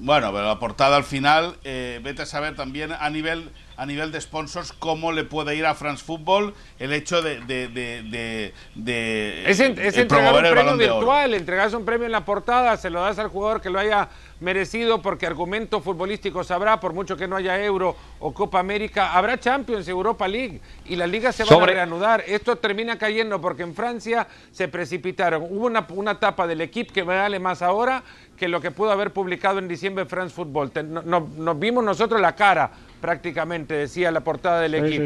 Bueno, 0.00 0.32
pero 0.32 0.46
la 0.48 0.58
portada 0.58 0.96
al 0.96 1.04
final, 1.04 1.56
eh, 1.62 2.00
vete 2.02 2.22
a 2.22 2.26
saber 2.26 2.56
también 2.56 2.90
a 2.92 3.08
nivel 3.08 3.50
a 3.76 3.86
nivel 3.86 4.12
de 4.12 4.20
sponsors 4.20 4.72
cómo 4.72 5.12
le 5.12 5.24
puede 5.24 5.56
ir 5.56 5.66
a 5.66 5.74
France 5.74 6.04
Football 6.04 6.54
el 6.78 6.92
hecho 6.92 7.22
de, 7.22 7.40
de, 7.40 7.68
de, 7.68 8.02
de- 8.02 8.54
de, 8.74 9.50
Es, 9.50 9.60
en- 9.60 9.78
es 9.78 9.96
entregar 9.96 10.02
un 10.02 10.08
promover 10.08 10.44
el 10.46 10.52
premio 10.52 10.64
balón 10.64 10.78
de 10.78 10.86
oro. 10.90 10.96
virtual, 10.98 11.34
entregas 11.34 11.74
un 11.74 11.84
premio 11.84 12.06
en 12.06 12.12
la 12.12 12.24
portada, 12.24 12.76
se 12.76 12.90
lo 12.90 13.00
das 13.00 13.18
al 13.18 13.28
jugador 13.28 13.60
que 13.60 13.70
lo 13.70 13.78
haya 13.78 14.08
merecido 14.40 15.00
porque 15.00 15.24
argumento 15.26 15.80
futbolístico 15.80 16.42
sabrá, 16.42 16.80
por 16.80 16.92
mucho 16.92 17.16
que 17.16 17.28
no 17.28 17.36
haya 17.36 17.62
Euro 17.64 17.96
o 18.18 18.34
Copa 18.34 18.58
América, 18.58 19.12
habrá 19.12 19.38
Champions, 19.38 19.86
Europa 19.88 20.26
League 20.26 20.60
y 20.84 20.96
la 20.96 21.06
liga 21.06 21.32
se 21.32 21.44
va 21.44 21.48
Sobre- 21.50 21.72
a 21.72 21.74
reanudar. 21.76 22.24
Esto 22.26 22.56
termina 22.56 22.98
cayendo 22.98 23.40
porque 23.40 23.62
en 23.62 23.74
Francia 23.74 24.26
se 24.50 24.66
precipitaron. 24.68 25.42
Hubo 25.42 25.66
una, 25.66 25.86
una 25.90 26.12
etapa 26.12 26.46
del 26.46 26.60
equipo 26.60 26.92
que 26.92 27.02
vale 27.02 27.38
más 27.38 27.62
ahora 27.62 28.02
que 28.36 28.48
lo 28.48 28.60
que 28.60 28.72
pudo 28.72 28.90
haber 28.90 29.12
publicado 29.12 29.60
en 29.60 29.68
diciembre 29.68 30.04
France 30.06 30.34
Football. 30.34 30.72
Te- 30.72 30.82
no- 30.82 31.02
no- 31.02 31.28
nos 31.36 31.58
vimos 31.58 31.84
nosotros 31.84 32.20
la 32.20 32.34
cara 32.34 32.70
prácticamente, 33.02 33.74
decía 33.74 34.10
la 34.10 34.20
portada 34.20 34.62
del 34.62 34.76
equipo. 34.76 35.04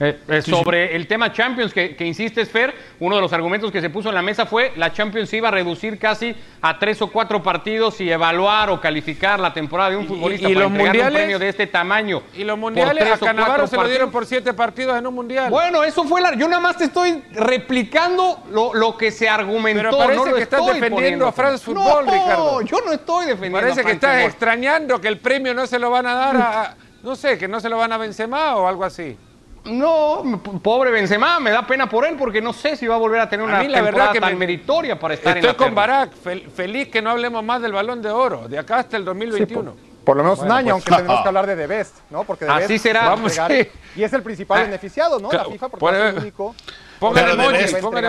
Eh, 0.00 0.18
eh, 0.26 0.42
sobre 0.42 0.96
el 0.96 1.06
tema 1.06 1.32
Champions 1.32 1.72
que, 1.72 1.94
que 1.94 2.04
insistes, 2.04 2.48
Fer, 2.50 2.74
uno 2.98 3.14
de 3.16 3.20
los 3.22 3.32
argumentos 3.32 3.70
que 3.70 3.80
se 3.80 3.88
puso 3.90 4.08
en 4.08 4.14
la 4.16 4.22
mesa 4.22 4.46
fue 4.46 4.72
la 4.76 4.92
Champions 4.92 5.28
se 5.28 5.36
iba 5.36 5.48
a 5.48 5.50
reducir 5.52 5.98
casi 5.98 6.34
a 6.60 6.78
tres 6.78 7.00
o 7.02 7.08
cuatro 7.12 7.40
partidos 7.42 8.00
y 8.00 8.10
evaluar 8.10 8.70
o 8.70 8.80
calificar 8.80 9.38
la 9.38 9.52
temporada 9.52 9.90
de 9.90 9.96
un 9.98 10.04
Y- 10.04 10.08
futbolista 10.08 10.48
y 10.48 10.54
para 10.54 10.64
los 10.64 10.72
mundiales? 10.72 11.06
un 11.08 11.12
premio 11.14 11.38
de 11.38 11.48
este 11.48 11.66
tamaño. 11.68 12.22
Y 12.34 12.42
los 12.42 12.58
mundiales 12.58 13.12
a 13.12 13.18
Canavaro 13.18 13.66
se 13.68 13.76
lo 13.76 13.86
dieron 13.86 14.10
por 14.10 14.26
siete 14.26 14.52
partidos 14.54 14.98
en 14.98 15.06
un 15.06 15.14
mundial. 15.14 15.50
Bueno, 15.50 15.84
eso 15.84 16.04
fue 16.04 16.20
la. 16.20 16.34
Yo 16.34 16.48
nada 16.48 16.60
más 16.60 16.76
te 16.78 16.84
estoy 16.84 17.22
replicando 17.32 18.42
lo, 18.50 18.74
lo 18.74 18.96
que 18.96 19.10
se 19.10 19.28
argumentó. 19.28 19.82
Pero 19.82 19.98
parece 19.98 20.16
no 20.18 20.26
lo 20.26 20.34
que 20.36 20.42
estás 20.42 20.60
defendiendo 20.66 20.96
poniendo. 20.96 21.26
a 21.28 21.32
France 21.32 21.64
Football, 21.64 22.06
no, 22.06 22.12
Ricardo. 22.12 22.60
yo 22.62 22.76
no 22.84 22.92
estoy 22.92 23.26
defendiendo. 23.26 23.60
Parece 23.60 23.80
a 23.80 23.84
que 23.84 23.92
estás 23.92 24.10
Football. 24.14 24.30
extrañando 24.30 25.00
que 25.00 25.08
el 25.08 25.18
premio 25.18 25.54
no 25.54 25.66
se 25.66 25.78
lo 25.78 25.90
van 25.90 26.06
a 26.06 26.14
dar 26.14 26.36
a, 26.36 26.62
a- 26.62 26.74
no 27.02 27.14
sé, 27.14 27.36
que 27.38 27.46
no 27.46 27.60
se 27.60 27.68
lo 27.68 27.76
van 27.78 27.92
a 27.92 27.98
Benzema 27.98 28.56
o 28.56 28.66
algo 28.66 28.84
así. 28.84 29.16
No, 29.64 30.40
pobre 30.62 30.90
Benzema, 30.90 31.38
me 31.38 31.50
da 31.50 31.64
pena 31.66 31.88
por 31.88 32.04
él 32.04 32.16
porque 32.18 32.40
no 32.42 32.52
sé 32.52 32.76
si 32.76 32.86
va 32.88 32.96
a 32.96 32.98
volver 32.98 33.20
a 33.20 33.28
tener 33.28 33.44
A 33.46 33.48
una 33.48 33.58
mí 33.60 33.68
la 33.68 33.78
verdad 33.80 33.90
temporada 34.10 34.12
que 34.12 34.20
tan 34.20 34.32
me- 34.32 34.38
meritoria 34.40 34.98
para 34.98 35.14
estar 35.14 35.36
en 35.36 35.44
Estoy 35.44 35.52
la 35.52 35.56
con. 35.66 35.74
Barak, 35.74 36.12
fel- 36.14 36.50
feliz 36.50 36.88
que 36.88 37.00
no 37.00 37.10
hablemos 37.10 37.44
más 37.44 37.62
del 37.62 37.72
Balón 37.72 38.02
de 38.02 38.10
Oro, 38.10 38.48
de 38.48 38.58
acá 38.58 38.78
hasta 38.80 38.96
el 38.96 39.02
Sí, 39.02 39.06
2021. 39.06 39.70
por, 39.72 40.04
por 40.04 40.16
lo 40.16 40.24
menos 40.24 40.40
un 40.40 40.50
año, 40.50 40.74
pues, 40.74 40.86
aunque 40.88 40.90
tenemos 41.02 41.20
que 41.22 41.28
hablar 41.28 41.46
de 41.46 41.54
The 41.56 41.66
Best, 41.68 41.96
¿no? 42.10 42.24
Porque 42.24 42.44
The 42.44 42.50
Así 42.50 42.72
Best 42.72 42.82
será. 42.82 43.12
a 43.12 43.16
sí. 43.48 43.68
Y 43.94 44.02
es 44.02 44.12
el 44.12 44.22
principal 44.24 44.60
Ah, 44.60 44.64
beneficiado, 44.64 45.20
¿no? 45.20 45.30
La 45.30 45.44
FIFA, 45.44 45.68
porque 45.68 45.86
ser 45.96 46.06
el 46.06 46.18
único. 46.18 46.54
Pongan 46.98 47.24
a 47.24 47.80
pongan 47.80 48.04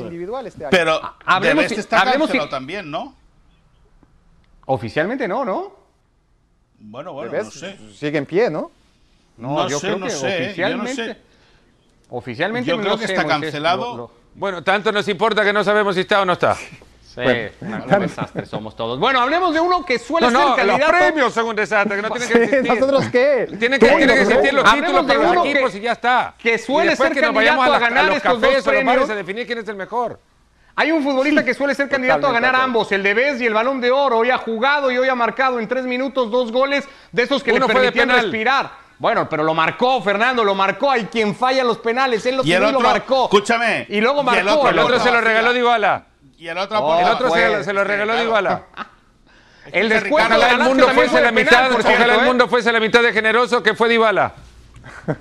individual 0.00 0.46
este 0.46 0.64
año. 0.64 0.70
Pero 0.70 1.00
hablemos 1.24 1.64
The 1.64 1.68
Best 1.76 1.78
está 1.78 2.00
hablemos 2.00 2.30
también, 2.50 2.90
¿no? 2.90 3.14
Oficialmente 4.66 5.26
no, 5.26 5.44
¿no? 5.46 5.72
Bueno, 6.78 7.12
bueno, 7.12 7.32
no 7.42 7.50
sé. 7.50 7.78
sigue 7.94 8.18
en 8.18 8.26
pie, 8.26 8.50
¿no? 8.50 8.70
No, 9.40 9.54
No 9.54 9.68
yo 9.68 9.78
sé, 9.78 9.86
creo 9.88 9.98
no 9.98 10.06
que 10.06 10.12
sé, 10.12 10.26
¿eh? 10.28 10.54
Yo 10.56 10.68
no 10.76 10.82
oficialmente. 10.82 10.94
sé. 11.14 11.16
Oficialmente 12.10 12.68
Yo 12.70 12.76
no 12.76 12.82
creo 12.82 12.98
que 12.98 13.06
sé, 13.06 13.12
está 13.14 13.22
Moisés, 13.24 13.40
cancelado. 13.42 13.84
lo- 13.92 13.96
lo- 13.96 14.10
Bueno, 14.34 14.62
tanto 14.62 14.92
nos 14.92 15.06
importa 15.08 15.42
que 15.44 15.52
no 15.52 15.64
sabemos 15.64 15.94
si 15.94 16.02
está 16.02 16.20
o 16.22 16.24
no 16.24 16.34
está. 16.34 16.54
Sí, 16.54 17.22
un 17.60 18.00
desastre 18.00 18.46
somos 18.46 18.76
todos. 18.76 18.98
Bueno, 19.00 19.20
hablemos 19.20 19.52
de 19.52 19.58
uno 19.58 19.84
que 19.84 19.98
suele 19.98 20.28
No, 20.28 20.32
no, 20.32 20.38
ser 20.54 20.66
los 20.66 20.76
candidato. 20.78 20.92
premios 21.04 21.34
son 21.34 21.46
un 21.48 21.56
desastre, 21.56 21.96
que 21.96 22.02
no 22.02 22.10
tienen 22.12 22.28
que 22.28 22.34
Sí, 22.36 22.42
existir. 22.42 22.72
¿Nosotros 22.74 23.04
qué? 23.10 23.46
Tienen 23.58 23.80
que, 23.80 23.88
tienen 23.88 24.08
que 24.08 24.20
existir 24.22 24.54
los 24.54 24.72
títulos 24.72 25.06
de 25.06 25.12
para 25.14 25.22
los 25.24 25.32
uno 25.32 25.42
que- 25.42 25.50
equipos 25.50 25.74
y 25.74 25.80
ya 25.80 25.92
está. 25.92 26.34
que 26.38 26.58
suele 26.58 26.94
ser 26.94 27.12
que 27.12 27.20
nos 27.22 27.34
vayamos 27.34 27.66
a, 27.66 27.70
candidato 27.70 27.84
a 27.84 27.88
ganar 27.88 28.04
los 28.06 28.16
estos 28.16 28.40
dos 28.40 28.52
los 28.54 28.64
premios. 28.64 29.10
a 29.10 29.14
definir 29.16 29.46
quién 29.46 29.58
es 29.58 29.68
el 29.68 29.74
mejor. 29.76 30.20
Hay 30.76 30.92
un 30.92 31.02
futbolista 31.02 31.44
que 31.44 31.52
suele 31.52 31.74
ser 31.74 31.88
candidato 31.88 32.28
a 32.28 32.32
ganar 32.32 32.54
ambos, 32.54 32.90
el 32.92 33.02
de 33.02 33.12
Bez 33.12 33.40
y 33.40 33.46
el 33.46 33.54
Balón 33.54 33.80
de 33.80 33.90
Oro. 33.90 34.18
Hoy 34.18 34.30
ha 34.30 34.38
jugado 34.38 34.90
y 34.92 34.96
hoy 34.98 35.08
ha 35.08 35.14
marcado 35.16 35.58
en 35.58 35.66
tres 35.66 35.84
minutos 35.84 36.30
dos 36.30 36.52
goles 36.52 36.84
de 37.10 37.22
esos 37.24 37.42
que 37.42 37.50
Uno 37.52 37.66
le 37.66 37.72
fue 37.72 37.80
de 37.82 37.86
permitían 37.92 38.08
penal. 38.08 38.22
respirar. 38.22 38.70
Bueno, 39.00 39.28
pero 39.28 39.42
lo 39.42 39.54
marcó, 39.54 40.00
Fernando, 40.02 40.44
lo 40.44 40.54
marcó. 40.54 40.90
Hay 40.90 41.06
quien 41.06 41.34
falla 41.34 41.64
los 41.64 41.78
penales, 41.78 42.24
él 42.26 42.36
lo, 42.36 42.44
Y 42.44 42.52
el 42.52 42.58
y 42.58 42.60
lo 42.60 42.68
otro, 42.78 42.80
marcó. 42.80 43.24
escúchame, 43.24 43.86
Y 43.88 44.00
luego 44.00 44.20
y 44.20 44.24
marcó. 44.26 44.40
el 44.40 44.48
otro, 44.48 44.68
El 44.68 44.78
otro 44.78 45.00
se 45.00 45.10
lo 45.10 45.20
regaló 45.22 45.52
Dybala. 45.54 46.04
Y 46.36 46.46
el 46.48 46.58
otro 46.58 46.78
Oh, 46.80 47.00
El 47.00 47.06
otro 47.08 47.28
pues, 47.28 47.42
se, 47.42 47.64
se 47.64 47.72
lo 47.72 47.82
regaló 47.82 48.12
claro. 48.12 48.26
Dybala. 48.28 48.62
El 49.72 49.88
descuento 49.88 50.16
Ricardo, 50.34 50.38
de 50.40 50.46
Ojalá 50.46 50.62
el 50.64 50.68
mundo 50.68 50.88
fuese 50.88 51.10
fue 51.10 51.20
la 51.20 51.32
mitad, 51.32 51.68
penal, 51.68 51.80
ojalá 51.94 52.14
el 52.16 52.22
mundo 52.26 52.48
fuese 52.48 52.72
la 52.72 52.80
mitad 52.80 53.02
de 53.02 53.12
generoso 53.12 53.62
que 53.62 53.74
fue 53.74 53.88
Dybala. 53.88 54.32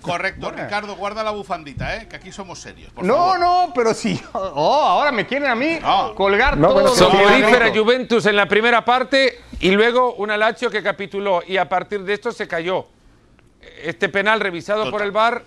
Correcto, 0.02 0.50
Ricardo, 0.52 0.96
guarda 0.96 1.24
la 1.24 1.32
bufandita, 1.32 1.96
¿eh? 1.98 2.08
que 2.08 2.15
aquí 2.15 2.32
somos 2.32 2.60
serios. 2.60 2.92
por 2.92 3.04
No, 3.04 3.15
favor. 3.15 3.39
no, 3.39 3.72
pero 3.76 3.94
sí. 3.94 4.20
Oh, 4.34 4.82
ahora 4.84 5.12
me 5.12 5.26
quieren 5.28 5.50
a 5.50 5.56
mí 5.56 5.78
No. 5.82 6.15
colgar 6.15 6.58
No, 6.58 6.70
todo 6.70 6.96
Soporífera. 6.96 7.70
Juventus 7.74 8.26
en 8.26 8.36
la 8.38 8.46
primera 8.48 8.84
parte 8.84 9.42
y 9.60 9.72
luego 9.72 10.13
una 10.15 10.38
Lazio 10.38 10.70
que 10.72 10.82
capituló 10.82 11.42
y 11.46 11.58
a 11.58 11.68
partir 11.68 12.02
de 12.04 12.13
esto 12.13 12.32
se 12.32 12.48
cayó. 12.48 12.88
Este 13.84 14.10
penal 14.10 14.39
revisado 14.39 14.84
por 14.86 14.92
Total. 14.94 15.08
el 15.08 15.12
VAR 15.12 15.44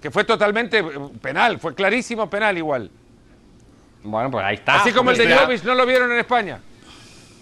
que 0.00 0.10
fue 0.10 0.24
totalmente 0.24 0.78
eh, 0.80 0.84
penal, 1.22 1.58
fue 1.58 1.74
clarísimo 1.74 2.28
penal 2.28 2.56
igual. 2.58 2.90
Bueno, 4.02 4.30
pues 4.30 4.44
ahí 4.44 4.56
está. 4.56 4.76
Así 4.76 4.92
como 4.92 5.10
el 5.10 5.16
de. 5.18 5.34
Jovic 5.34 5.64
no 5.64 5.74
lo 5.74 5.86
vieron 5.86 6.12
en 6.12 6.18
España. 6.18 6.60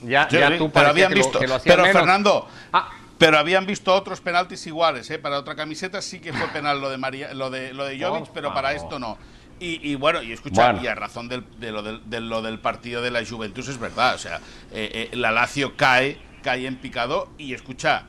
Ya, 0.04 0.28
Sí, 0.30 0.36
ya 0.38 0.56
tú 0.58 0.70
pero 0.70 0.88
habían 0.88 1.08
que 1.12 1.18
lo- 1.18 1.24
visto, 1.24 1.38
que 1.40 1.48
lo 1.48 1.58
pero 1.60 1.82
menos. 1.82 1.96
Fernando, 1.98 2.48
Ah. 2.72 2.90
pero 3.18 3.38
habían 3.38 3.66
visto 3.66 3.92
otros 3.94 4.20
penaltis 4.20 4.66
iguales, 4.66 5.10
¿eh? 5.10 5.18
Para 5.18 5.38
otra 5.38 5.54
camiseta 5.56 6.00
sí 6.02 6.20
que 6.20 6.32
fue 6.32 6.46
penal 6.48 6.80
lo 6.80 6.88
de 6.90 6.98
María, 6.98 7.34
lo 7.34 7.50
de 7.50 7.72
lo 7.72 7.84
de 7.84 7.98
Jovic, 8.00 8.24
Por 8.26 8.32
pero 8.34 8.54
para 8.54 8.72
esto 8.74 8.98
no. 8.98 9.18
Y, 9.64 9.94
bueno, 9.94 10.20
y 10.24 10.32
escucha, 10.32 10.72
Bueno. 10.72 10.82
y 10.82 10.88
a 10.88 10.94
razón 10.96 11.28
del- 11.28 11.44
de, 11.60 11.70
lo 11.70 11.82
del, 11.84 12.00
de 12.10 12.20
lo 12.20 12.42
del 12.42 12.58
partido 12.58 13.00
de 13.00 13.12
la 13.12 13.24
Juventus 13.24 13.68
es 13.68 13.78
verdad. 13.78 14.16
O 14.16 14.18
sea, 14.18 14.38
eh, 14.72 15.08
eh, 15.12 15.16
la 15.16 15.30
Lazio 15.30 15.76
cae, 15.76 16.18
cae 16.42 16.66
en 16.66 16.76
picado 16.78 17.28
y 17.38 17.54
escucha, 17.54 18.06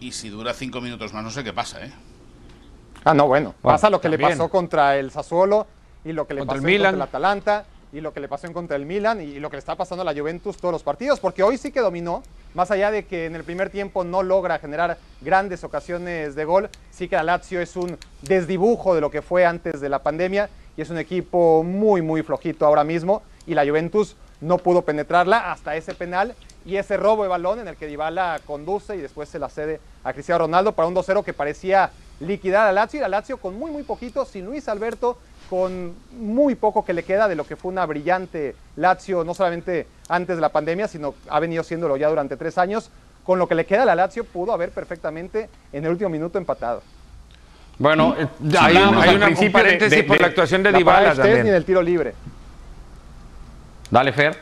y 0.00 0.12
si 0.12 0.28
dura 0.28 0.52
cinco 0.54 0.80
minutos 0.80 1.12
más, 1.12 1.22
no 1.24 1.30
sé 1.30 1.44
qué 1.44 1.52
pasa, 1.52 1.84
¿eh? 1.84 1.92
Ah, 3.04 3.14
no, 3.14 3.26
bueno. 3.26 3.54
Bueno, 3.62 3.74
pasa 3.76 3.90
lo 3.90 4.00
que 4.00 4.08
le 4.08 4.18
pasó 4.18 4.48
contra 4.48 4.96
el 4.96 5.10
Sassuolo 5.10 5.66
y 6.04 6.12
lo 6.12 6.26
que 6.26 6.34
le 6.34 6.40
Contra 6.40 6.56
el 6.56 6.62
pasó 6.62 6.68
en 6.68 6.74
Milan. 6.74 6.92
contra 6.92 7.04
el 7.04 7.08
Atalanta 7.08 7.64
y 7.92 8.00
lo 8.00 8.12
que 8.12 8.20
le 8.20 8.28
pasó 8.28 8.46
en 8.46 8.52
contra 8.52 8.76
el 8.76 8.86
Milan 8.86 9.20
y 9.20 9.38
lo 9.38 9.50
que 9.50 9.56
le 9.56 9.60
está 9.60 9.76
pasando 9.76 10.02
a 10.02 10.04
la 10.04 10.18
Juventus 10.18 10.56
todos 10.56 10.72
los 10.72 10.82
partidos, 10.82 11.20
porque 11.20 11.42
hoy 11.42 11.58
sí 11.58 11.70
que 11.70 11.80
dominó, 11.80 12.22
más 12.54 12.70
allá 12.70 12.90
de 12.90 13.04
que 13.06 13.26
en 13.26 13.36
el 13.36 13.44
primer 13.44 13.70
tiempo 13.70 14.02
no 14.04 14.22
logra 14.22 14.58
generar 14.58 14.98
grandes 15.20 15.62
ocasiones 15.64 16.34
de 16.34 16.44
gol, 16.44 16.70
sí 16.90 17.08
que 17.08 17.14
la 17.16 17.22
Lazio 17.22 17.60
es 17.60 17.76
un 17.76 17.96
desdibujo 18.22 18.94
de 18.94 19.00
lo 19.00 19.10
que 19.10 19.22
fue 19.22 19.46
antes 19.46 19.80
de 19.80 19.88
la 19.88 20.02
pandemia 20.02 20.48
y 20.76 20.82
es 20.82 20.90
un 20.90 20.98
equipo 20.98 21.62
muy, 21.62 22.02
muy 22.02 22.22
flojito 22.22 22.66
ahora 22.66 22.82
mismo 22.82 23.22
y 23.46 23.54
la 23.54 23.64
Juventus 23.64 24.16
no 24.44 24.58
pudo 24.58 24.82
penetrarla 24.82 25.50
hasta 25.52 25.74
ese 25.74 25.94
penal 25.94 26.34
y 26.66 26.76
ese 26.76 26.96
robo 26.96 27.22
de 27.22 27.28
balón 27.28 27.60
en 27.60 27.68
el 27.68 27.76
que 27.76 27.86
Dybala 27.86 28.40
conduce 28.46 28.94
y 28.96 29.00
después 29.00 29.28
se 29.28 29.38
la 29.38 29.48
cede 29.48 29.80
a 30.04 30.12
Cristiano 30.12 30.40
Ronaldo 30.40 30.72
para 30.72 30.86
un 30.88 30.94
2-0 30.94 31.24
que 31.24 31.32
parecía 31.32 31.90
liquidar 32.20 32.66
a 32.68 32.72
Lazio 32.72 32.98
y 32.98 33.02
la 33.02 33.08
Lazio 33.08 33.38
con 33.38 33.58
muy 33.58 33.70
muy 33.70 33.82
poquito, 33.82 34.24
sin 34.24 34.44
Luis 34.44 34.68
Alberto, 34.68 35.18
con 35.50 35.94
muy 36.18 36.54
poco 36.54 36.84
que 36.84 36.92
le 36.92 37.02
queda 37.04 37.26
de 37.28 37.36
lo 37.36 37.44
que 37.46 37.56
fue 37.56 37.70
una 37.72 37.86
brillante 37.86 38.54
Lazio, 38.76 39.24
no 39.24 39.34
solamente 39.34 39.86
antes 40.08 40.36
de 40.36 40.40
la 40.42 40.50
pandemia, 40.50 40.88
sino 40.88 41.14
ha 41.28 41.40
venido 41.40 41.62
siéndolo 41.62 41.96
ya 41.96 42.08
durante 42.08 42.36
tres 42.36 42.58
años. 42.58 42.90
Con 43.24 43.38
lo 43.38 43.48
que 43.48 43.54
le 43.54 43.64
queda 43.64 43.84
a 43.84 43.86
la 43.86 43.94
Lazio 43.94 44.24
pudo 44.24 44.52
haber 44.52 44.70
perfectamente 44.70 45.48
en 45.72 45.84
el 45.86 45.90
último 45.92 46.10
minuto 46.10 46.36
empatado. 46.36 46.82
Bueno, 47.78 48.14
eh, 48.18 48.28
Hay, 48.60 48.76
al 48.76 48.88
una- 48.88 48.98
un 49.00 49.20
principio 49.20 49.46
de- 49.46 49.50
paréntesis 49.64 49.96
de- 49.98 50.04
por 50.04 50.16
de- 50.16 50.20
la 50.22 50.26
actuación 50.28 50.62
de 50.62 50.72
Dybala 50.72 51.12
en 51.48 51.54
el 51.54 51.64
tiro 51.64 51.82
libre. 51.82 52.14
Dale, 53.94 54.12
Fer. 54.12 54.36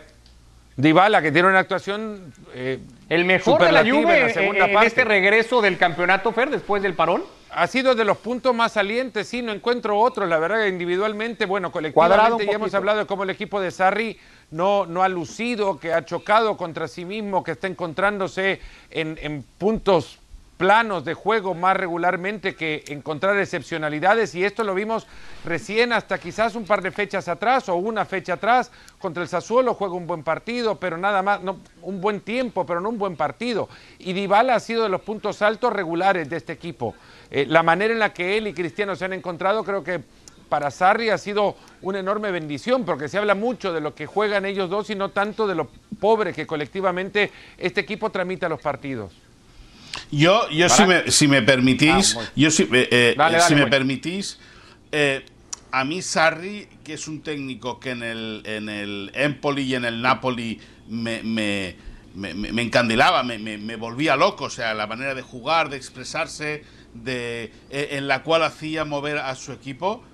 Dybala, 0.79 1.21
que 1.21 1.31
tiene 1.31 1.47
una 1.47 1.59
actuación 1.59 2.33
eh, 2.55 2.79
El 3.11 3.27
mejor 3.27 3.63
de 3.63 3.71
la 3.71 3.81
Juve 3.81 4.21
en 4.21 4.27
la 4.29 4.33
segunda 4.33 4.65
en 4.65 4.73
parte. 4.73 4.87
este 4.87 5.05
regreso 5.05 5.61
del 5.61 5.77
campeonato, 5.77 6.33
Fer, 6.33 6.49
después 6.49 6.83
del 6.83 6.95
parón. 6.95 7.23
Ha 7.51 7.67
sido 7.67 7.95
de 7.95 8.07
los 8.07 8.17
puntos 8.17 8.55
más 8.55 8.73
salientes, 8.73 9.29
sí, 9.29 9.43
no 9.43 9.53
encuentro 9.53 9.99
otros, 9.99 10.27
la 10.27 10.39
verdad, 10.39 10.65
individualmente, 10.65 11.45
bueno, 11.45 11.71
colectivamente 11.71 12.47
ya 12.47 12.53
hemos 12.53 12.73
hablado 12.73 13.01
de 13.01 13.05
cómo 13.05 13.25
el 13.25 13.29
equipo 13.29 13.61
de 13.61 13.71
Sarri 13.71 14.19
no, 14.51 14.87
no 14.87 15.03
ha 15.03 15.11
lucido, 15.11 15.79
que 15.79 15.93
ha 15.93 16.03
chocado 16.03 16.57
contra 16.57 16.89
sí 16.89 17.05
mismo, 17.05 17.45
que 17.45 17.51
está 17.51 17.67
encontrándose 17.67 18.59
en, 18.91 19.19
en 19.21 19.43
puntos 19.59 20.19
planos 20.63 21.05
de 21.05 21.15
juego 21.15 21.55
más 21.55 21.77
regularmente 21.77 22.55
que 22.55 22.85
encontrar 22.87 23.37
excepcionalidades 23.37 24.33
y 24.37 24.45
esto 24.45 24.63
lo 24.63 24.77
vimos 24.77 25.09
recién 25.45 25.93
hasta 25.93 26.19
quizás 26.19 26.55
un 26.55 26.67
par 26.67 26.83
de 26.83 26.93
fechas 26.93 27.27
atrás 27.27 27.69
o 27.69 27.75
una 27.75 28.05
fecha 28.05 28.35
atrás. 28.35 28.71
Contra 29.01 29.25
el 29.25 29.29
Sassuolo 29.29 29.75
juega 29.75 29.95
un 29.95 30.07
buen 30.07 30.23
partido 30.23 30.77
pero 30.77 30.97
nada 30.97 31.21
más 31.21 31.43
no, 31.43 31.59
un 31.83 32.01
buen 32.01 32.21
tiempo 32.21 32.65
pero 32.65 32.81
no 32.81 32.91
un 32.91 32.99
buen 32.99 33.17
partido. 33.17 33.69
Y 33.99 34.13
Dybala 34.13 34.55
ha 34.55 34.61
sido 34.61 34.85
de 34.85 34.89
los 34.89 35.01
puntos 35.01 35.43
altos 35.43 35.73
regulares 35.73 36.31
de 36.31 36.37
este 36.37 36.53
equipo. 36.53 36.95
Eh, 37.29 37.45
la 37.49 37.65
manera 37.65 37.93
en 37.93 37.99
la 37.99 38.13
que 38.13 38.39
él 38.39 38.47
y 38.47 38.55
Cristiano 38.55 38.95
se 38.95 39.05
han 39.05 39.15
encontrado 39.15 39.65
creo 39.65 39.83
que 39.83 40.01
para 40.49 40.71
Sarri 40.71 41.11
ha 41.11 41.19
sido 41.19 41.57
una 41.81 41.99
enorme 41.99 42.31
bendición 42.31 42.85
porque 42.85 43.09
se 43.09 43.19
habla 43.19 43.35
mucho 43.35 43.73
de 43.73 43.81
lo 43.81 43.97
que 43.97 44.07
juegan 44.07 44.47
ellos 44.47 44.71
dos 44.71 44.91
y 44.91 44.95
no 44.95 45.09
tanto 45.09 45.49
de 45.49 45.57
lo 45.57 45.71
pobre 45.99 46.33
que 46.33 46.47
colectivamente 46.47 47.33
este 47.59 47.81
equipo 47.81 48.11
tramita 48.11 48.49
los 48.49 48.61
partidos 48.61 49.13
Yo, 50.13 50.49
yo 50.51 50.69
si, 50.69 50.85
me, 50.85 51.11
si 51.11 51.27
me 51.27 51.43
permitís, 51.43 52.13
Ah, 52.13 52.19
muy- 52.21 52.27
yo 52.37 52.51
si, 52.51 52.65
eh, 52.65 52.69
eh, 52.91 53.15
Dale, 53.17 53.39
dale, 53.39 53.49
si 53.49 53.55
me 53.55 53.67
permitís, 53.71 54.39
eh, 54.93 55.25
a 55.73 55.85
mí 55.85 56.03
Sarri, 56.03 56.69
que 56.85 56.93
es 56.95 57.09
un 57.09 57.23
técnico 57.23 57.81
que 57.81 57.91
en 57.91 58.03
el, 58.03 58.43
en 58.45 58.69
el 58.69 59.11
Empoli 59.15 59.63
y 59.63 59.75
en 59.75 59.87
el 59.87 60.03
Napoli 60.03 60.61
me, 60.89 61.23
me, 61.23 61.75
me- 62.15 62.63
encandilaba, 62.63 63.23
me, 63.23 63.39
me- 63.39 63.57
me 63.57 63.77
volvía 63.77 64.15
loco, 64.17 64.45
o 64.45 64.51
sea, 64.51 64.75
la 64.75 64.87
manera 64.87 65.15
de 65.15 65.23
jugar, 65.23 65.71
de 65.71 65.79
expresarse, 65.79 66.63
de, 66.93 67.51
eh, 67.71 67.89
en 67.93 68.07
la 68.07 68.23
cual 68.23 68.43
hacía 68.43 68.85
mover 68.85 69.17
a 69.17 69.35
su 69.35 69.51
equipo, 69.53 70.05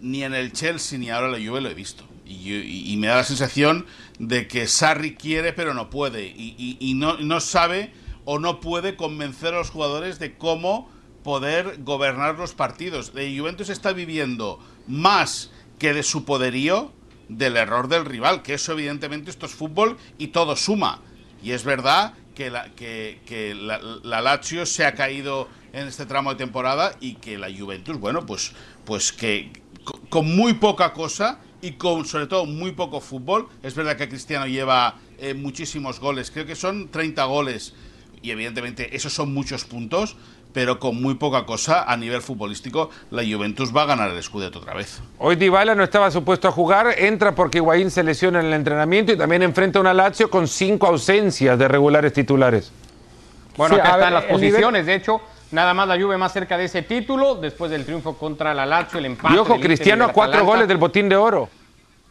ni 0.00 0.24
en 0.24 0.32
el 0.34 0.52
Chelsea 0.52 0.98
ni 0.98 1.10
ahora 1.10 1.28
la 1.28 1.36
Juve 1.46 1.60
lo 1.60 1.68
he 1.68 1.74
visto. 1.74 2.04
Y, 2.24 2.54
y- 2.54 2.92
y 2.92 2.96
me 2.96 3.08
da 3.08 3.16
la 3.16 3.24
sensación 3.24 3.84
de 4.18 4.48
que 4.48 4.66
Sarri 4.66 5.14
quiere 5.14 5.52
pero 5.52 5.74
no 5.74 5.90
puede. 5.90 6.24
Y, 6.26 6.54
y- 6.56 6.78
y 6.80 6.94
no, 6.94 7.18
no 7.18 7.38
sabe 7.40 7.92
o 8.24 8.38
no 8.38 8.60
puede 8.60 8.96
convencer 8.96 9.54
a 9.54 9.58
los 9.58 9.70
jugadores 9.70 10.18
de 10.18 10.36
cómo 10.36 10.90
poder 11.24 11.82
gobernar 11.82 12.38
los 12.38 12.52
partidos. 12.52 13.12
La 13.14 13.22
Juventus 13.22 13.68
está 13.68 13.92
viviendo 13.92 14.58
más 14.86 15.50
que 15.78 15.92
de 15.92 16.02
su 16.02 16.24
poderío 16.24 16.92
del 17.28 17.56
error 17.56 17.88
del 17.88 18.04
rival, 18.04 18.42
que 18.42 18.54
eso 18.54 18.72
evidentemente 18.72 19.30
esto 19.30 19.46
es 19.46 19.52
fútbol 19.52 19.96
y 20.18 20.28
todo 20.28 20.56
suma. 20.56 21.00
Y 21.42 21.52
es 21.52 21.64
verdad 21.64 22.14
que 22.34 22.50
la, 22.50 22.70
que, 22.74 23.54
la, 23.58 23.78
la 24.02 24.20
Lazio 24.20 24.66
se 24.66 24.84
ha 24.84 24.94
caído 24.94 25.48
en 25.72 25.86
este 25.88 26.06
tramo 26.06 26.30
de 26.30 26.36
temporada 26.36 26.94
y 27.00 27.14
que 27.14 27.38
la 27.38 27.48
Juventus, 27.56 27.98
bueno, 27.98 28.26
pues, 28.26 28.52
pues 28.84 29.12
que 29.12 29.52
co- 29.84 30.00
con 30.08 30.34
muy 30.36 30.54
poca 30.54 30.92
cosa 30.92 31.40
y 31.60 31.72
con 31.72 32.04
sobre 32.04 32.26
todo 32.26 32.44
muy 32.46 32.72
poco 32.72 33.00
fútbol, 33.00 33.48
es 33.62 33.74
verdad 33.74 33.96
que 33.96 34.08
Cristiano 34.08 34.46
lleva 34.46 34.96
eh, 35.18 35.34
muchísimos 35.34 36.00
goles, 36.00 36.30
creo 36.30 36.44
que 36.46 36.56
son 36.56 36.90
30 36.90 37.24
goles 37.24 37.74
y 38.22 38.30
evidentemente 38.30 38.94
esos 38.96 39.12
son 39.12 39.34
muchos 39.34 39.64
puntos, 39.64 40.16
pero 40.52 40.78
con 40.78 41.00
muy 41.00 41.14
poca 41.14 41.44
cosa 41.44 41.82
a 41.90 41.96
nivel 41.96 42.20
futbolístico 42.22 42.90
la 43.10 43.22
Juventus 43.22 43.74
va 43.74 43.82
a 43.82 43.86
ganar 43.86 44.10
el 44.10 44.22
Scudetto 44.22 44.58
otra 44.60 44.74
vez. 44.74 45.00
Hoy 45.18 45.36
Dybala 45.36 45.74
no 45.74 45.82
estaba 45.82 46.10
supuesto 46.10 46.48
a 46.48 46.52
jugar, 46.52 46.94
entra 46.98 47.34
porque 47.34 47.58
Higuaín 47.58 47.90
se 47.90 48.02
lesiona 48.02 48.40
en 48.40 48.46
el 48.46 48.52
entrenamiento 48.54 49.12
y 49.12 49.16
también 49.18 49.42
enfrenta 49.42 49.78
a 49.78 49.82
una 49.82 49.94
Lazio 49.94 50.30
con 50.30 50.46
cinco 50.46 50.86
ausencias 50.86 51.58
de 51.58 51.68
regulares 51.68 52.12
titulares. 52.12 52.70
Bueno, 53.56 53.74
Sí, 53.74 53.80
acá 53.80 53.88
están 53.90 54.00
ver, 54.00 54.12
las 54.12 54.22
nivel- 54.24 54.34
posiciones. 54.52 54.86
De 54.86 54.94
hecho, 54.94 55.20
nada 55.50 55.74
más 55.74 55.88
la 55.88 56.00
Juve 56.00 56.16
más 56.18 56.32
cerca 56.32 56.56
de 56.58 56.64
ese 56.66 56.82
título, 56.82 57.34
después 57.34 57.70
del 57.70 57.84
triunfo 57.84 58.16
contra 58.16 58.54
la 58.54 58.64
Lazio, 58.66 58.98
el 58.98 59.06
empate. 59.06 59.34
Y 59.34 59.38
ojo, 59.38 59.58
Cristiano 59.58 60.04
a 60.04 60.08
cuatro 60.12 60.34
Atalanta. 60.34 60.52
goles 60.52 60.68
del 60.68 60.76
botín 60.78 61.08
de 61.08 61.16
oro. 61.16 61.48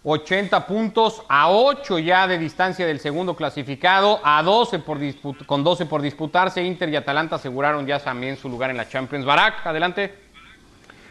80 0.04 0.66
puntos 0.66 1.22
a 1.30 1.52
8 1.52 2.00
ya 2.00 2.28
de 2.28 2.40
distancia 2.40 2.88
del 2.88 3.00
segundo 3.00 3.36
clasificado, 3.36 4.20
a 4.24 4.42
12 4.42 4.80
por 4.80 4.98
con 5.46 5.64
12 5.64 5.86
por 5.86 6.02
disputarse. 6.02 6.64
Inter 6.64 6.90
y 6.90 6.96
Atalanta 6.96 7.36
aseguraron 7.36 7.86
ya 7.86 8.00
también 8.00 8.36
su 8.36 8.50
lugar 8.50 8.72
en 8.72 8.78
la 8.78 8.90
Champions. 8.90 9.26
Barak, 9.26 9.66
adelante. 9.66 10.16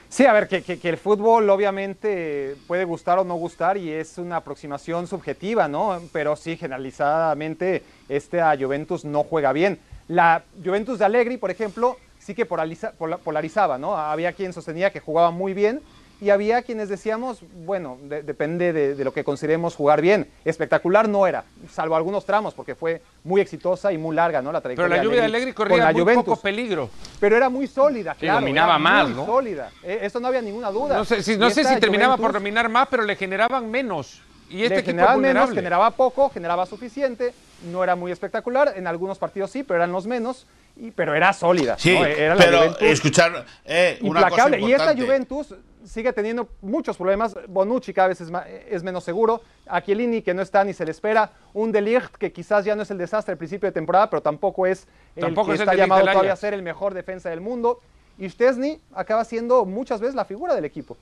Sí, 0.09 0.27
a 0.27 0.33
ver, 0.33 0.49
que, 0.49 0.63
que- 0.63 0.89
el 0.89 0.97
fútbol 0.97 1.49
obviamente 1.51 2.57
puede 2.67 2.83
gustar 2.85 3.21
o 3.21 3.25
no 3.25 3.37
gustar 3.37 3.77
y 3.77 3.93
es 3.93 4.19
una 4.19 4.37
aproximación 4.37 5.07
subjetiva, 5.07 5.69
¿no? 5.69 6.01
Pero 6.13 6.35
sí, 6.35 6.57
generalizadamente, 6.57 7.85
este 8.09 8.41
a 8.41 8.57
Juventus 8.59 9.05
no 9.05 9.23
juega 9.23 9.53
bien. 9.53 9.79
La 10.09 10.43
Juventus 10.65 10.99
de 10.99 11.05
Allegri, 11.05 11.37
por 11.37 11.53
ejemplo, 11.53 11.97
sí 12.19 12.35
que 12.35 12.45
polariza- 12.45 12.91
pola- 12.99 13.19
polarizaba, 13.19 13.79
¿no? 13.79 13.97
Había 13.97 14.33
quien 14.33 14.53
sostenía 14.53 14.91
que 14.91 14.99
jugaba 14.99 15.31
muy 15.31 15.55
bien 15.55 15.81
y 16.21 16.31
había 16.31 16.63
quienes 16.63 16.89
decíamos, 16.89 17.43
bueno, 17.65 17.99
de- 18.03 18.23
depende 18.23 18.73
de, 18.73 18.95
de 18.95 19.05
lo 19.05 19.13
que 19.13 19.25
consideremos 19.25 19.75
jugar 19.75 20.01
bien. 20.01 20.29
Espectacular 20.45 21.09
no 21.09 21.27
era, 21.27 21.45
salvo 21.71 21.97
algunos 21.97 22.25
tramos, 22.27 22.55
porque 22.55 22.75
fue 22.75 23.03
muy 23.25 23.41
exitosa 23.41 23.93
y 23.93 23.99
muy 23.99 24.15
larga, 24.15 24.43
¿no? 24.43 24.53
La 24.53 24.61
Pero 24.61 24.75
trayectoria 24.75 24.97
la 24.97 25.01
de 25.03 25.05
lluvia 25.07 25.21
de 25.21 25.25
Allegri 25.27 25.37
Allegri 25.43 25.53
con 25.55 25.69
corría 25.69 25.85
la 25.85 25.93
muy 25.93 26.01
Juventus 26.03 26.25
poco 26.25 26.41
peligro. 26.43 26.91
pero 27.19 27.37
era 27.37 27.49
muy 27.49 27.67
sólida, 27.67 28.15
Sí, 28.15 28.21
claro. 28.21 28.41
dominaba 28.41 28.79
más, 28.79 29.09
muy 29.09 29.17
¿no? 29.17 29.27
sólida. 29.27 29.71
Eh, 29.83 30.01
Eso 30.03 30.21
no 30.21 30.29
había 30.29 30.43
ninguna 30.43 30.71
duda. 30.71 30.97
No 30.99 31.05
sé 31.05 31.23
si, 31.23 31.37
no 31.37 31.49
sé 31.51 31.65
si 31.65 31.81
terminaba 31.81 32.17
por 32.17 32.33
dominar 32.33 32.69
más, 32.69 32.89
pero 32.91 33.03
le 33.03 33.17
generaban 33.17 33.71
menos. 33.71 34.21
Y 34.51 34.65
este 34.65 34.75
le 34.75 34.81
equipo 34.81 34.81
es 34.81 34.85
generaba 34.85 35.17
menos, 35.17 35.51
generaba 35.51 35.91
poco, 35.93 36.29
generaba 36.29 36.67
suficiente. 36.67 37.33
No 37.71 37.85
era 37.85 37.95
muy 37.95 38.11
espectacular. 38.11 38.73
En 38.77 38.87
algunos 38.87 39.19
partidos 39.19 39.51
sí, 39.51 39.63
pero 39.63 39.79
eran 39.79 39.93
los 39.93 40.07
menos. 40.07 40.47
Y, 40.77 40.91
pero 40.91 41.15
era 41.15 41.33
sólida. 41.33 41.79
Sí, 41.79 41.95
¿no? 41.95 42.05
Era 42.05 42.35
la 42.35 42.45
pero 42.45 42.59
Juventus 42.59 42.83
escuchar 42.83 43.47
eh, 43.65 43.99
una 44.03 44.29
cosa 44.29 44.49
implacable. 44.49 44.61
Y 44.61 44.73
esta. 44.73 44.97
Juventus 44.97 45.55
sigue 45.85 46.13
teniendo 46.13 46.49
muchos 46.63 46.97
problemas. 46.97 47.37
Bonucci 47.49 47.93
cada 47.93 48.09
vez 48.09 48.21
es, 48.21 48.83
menos 48.83 49.05
seguro. 49.05 49.41
A 49.67 49.81
Chiellini, 49.81 50.23
que 50.23 50.35
no 50.35 50.43
está 50.43 50.65
ni 50.65 50.73
se 50.73 50.85
le 50.85 50.91
espera. 50.91 51.31
Un 51.55 51.71
De 51.71 51.81
Ligt, 51.81 52.17
que 52.17 52.33
quizás 52.33 52.65
ya 52.65 52.75
no 52.75 52.83
es 52.83 52.91
el 52.91 52.99
desastre 52.99 53.33
al 53.33 53.39
principio 53.39 53.69
de 53.69 53.73
temporada, 53.73 54.11
pero 54.11 54.21
tampoco 54.21 54.67
es 54.67 54.87
el 55.15 55.23
Tampoco 55.23 55.49
que 55.49 55.55
es 55.55 55.61
el 55.61 55.69
está 55.69 55.77
llamado 55.77 56.05
todavía 56.05 56.33
a 56.33 56.37
ser 56.37 56.55
el 56.55 56.63
mejor 56.63 56.95
defensa 56.95 57.31
del 57.31 57.41
mundo. 57.41 57.81
Y 58.19 58.29
Stesny 58.29 58.81
acaba 58.95 59.25
siendo 59.25 59.65
muchas 59.65 60.01
veces 60.01 60.15
la 60.15 60.25
figura 60.25 60.55
del 60.55 60.65
equipo. 60.65 60.97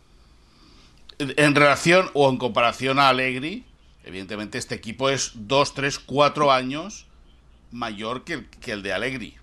En 1.18 1.54
relación 1.54 2.10
o 2.14 2.30
en 2.30 2.36
comparación 2.36 2.98
a 2.98 3.08
Allegri, 3.08 3.64
evidentemente 4.04 4.58
este 4.58 4.74
equipo 4.74 5.10
es 5.10 5.32
2, 5.34 5.74
3, 5.74 5.98
4 5.98 6.52
años 6.52 7.06
mayor 7.72 8.24
que 8.24 8.34
el, 8.34 8.46
que 8.46 8.72
el 8.72 8.82
de 8.82 8.92
Allegri. 8.92 9.36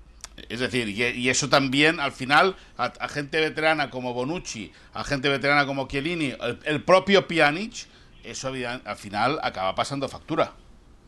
Es 0.50 0.60
decir, 0.60 0.90
y, 0.90 1.02
y 1.02 1.30
eso 1.30 1.50
también 1.50 2.00
al 2.00 2.12
final 2.12 2.56
a, 2.78 2.86
a 2.86 3.08
gente 3.08 3.40
veterana 3.40 3.90
como 3.90 4.14
Bonucci, 4.14 4.72
a 4.94 5.04
gente 5.04 5.30
veterana 5.30 5.66
como 5.66 5.88
Chiellini, 5.88 6.34
el, 6.42 6.60
el 6.64 6.84
propio 6.84 7.28
Pjanic, 7.28 7.88
eso 8.24 8.52
al 8.86 8.98
final 8.98 9.40
acaba 9.44 9.76
pasando 9.76 10.10
factura. 10.10 10.54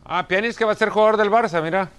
Ah, 0.06 0.27
Pjanic 0.27 0.56
que 0.56 0.65
va 0.65 0.71
a 0.73 0.75
ser 0.75 0.89
jugador 0.89 1.17
del 1.17 1.30
Barça, 1.30 1.62
mira. 1.62 1.89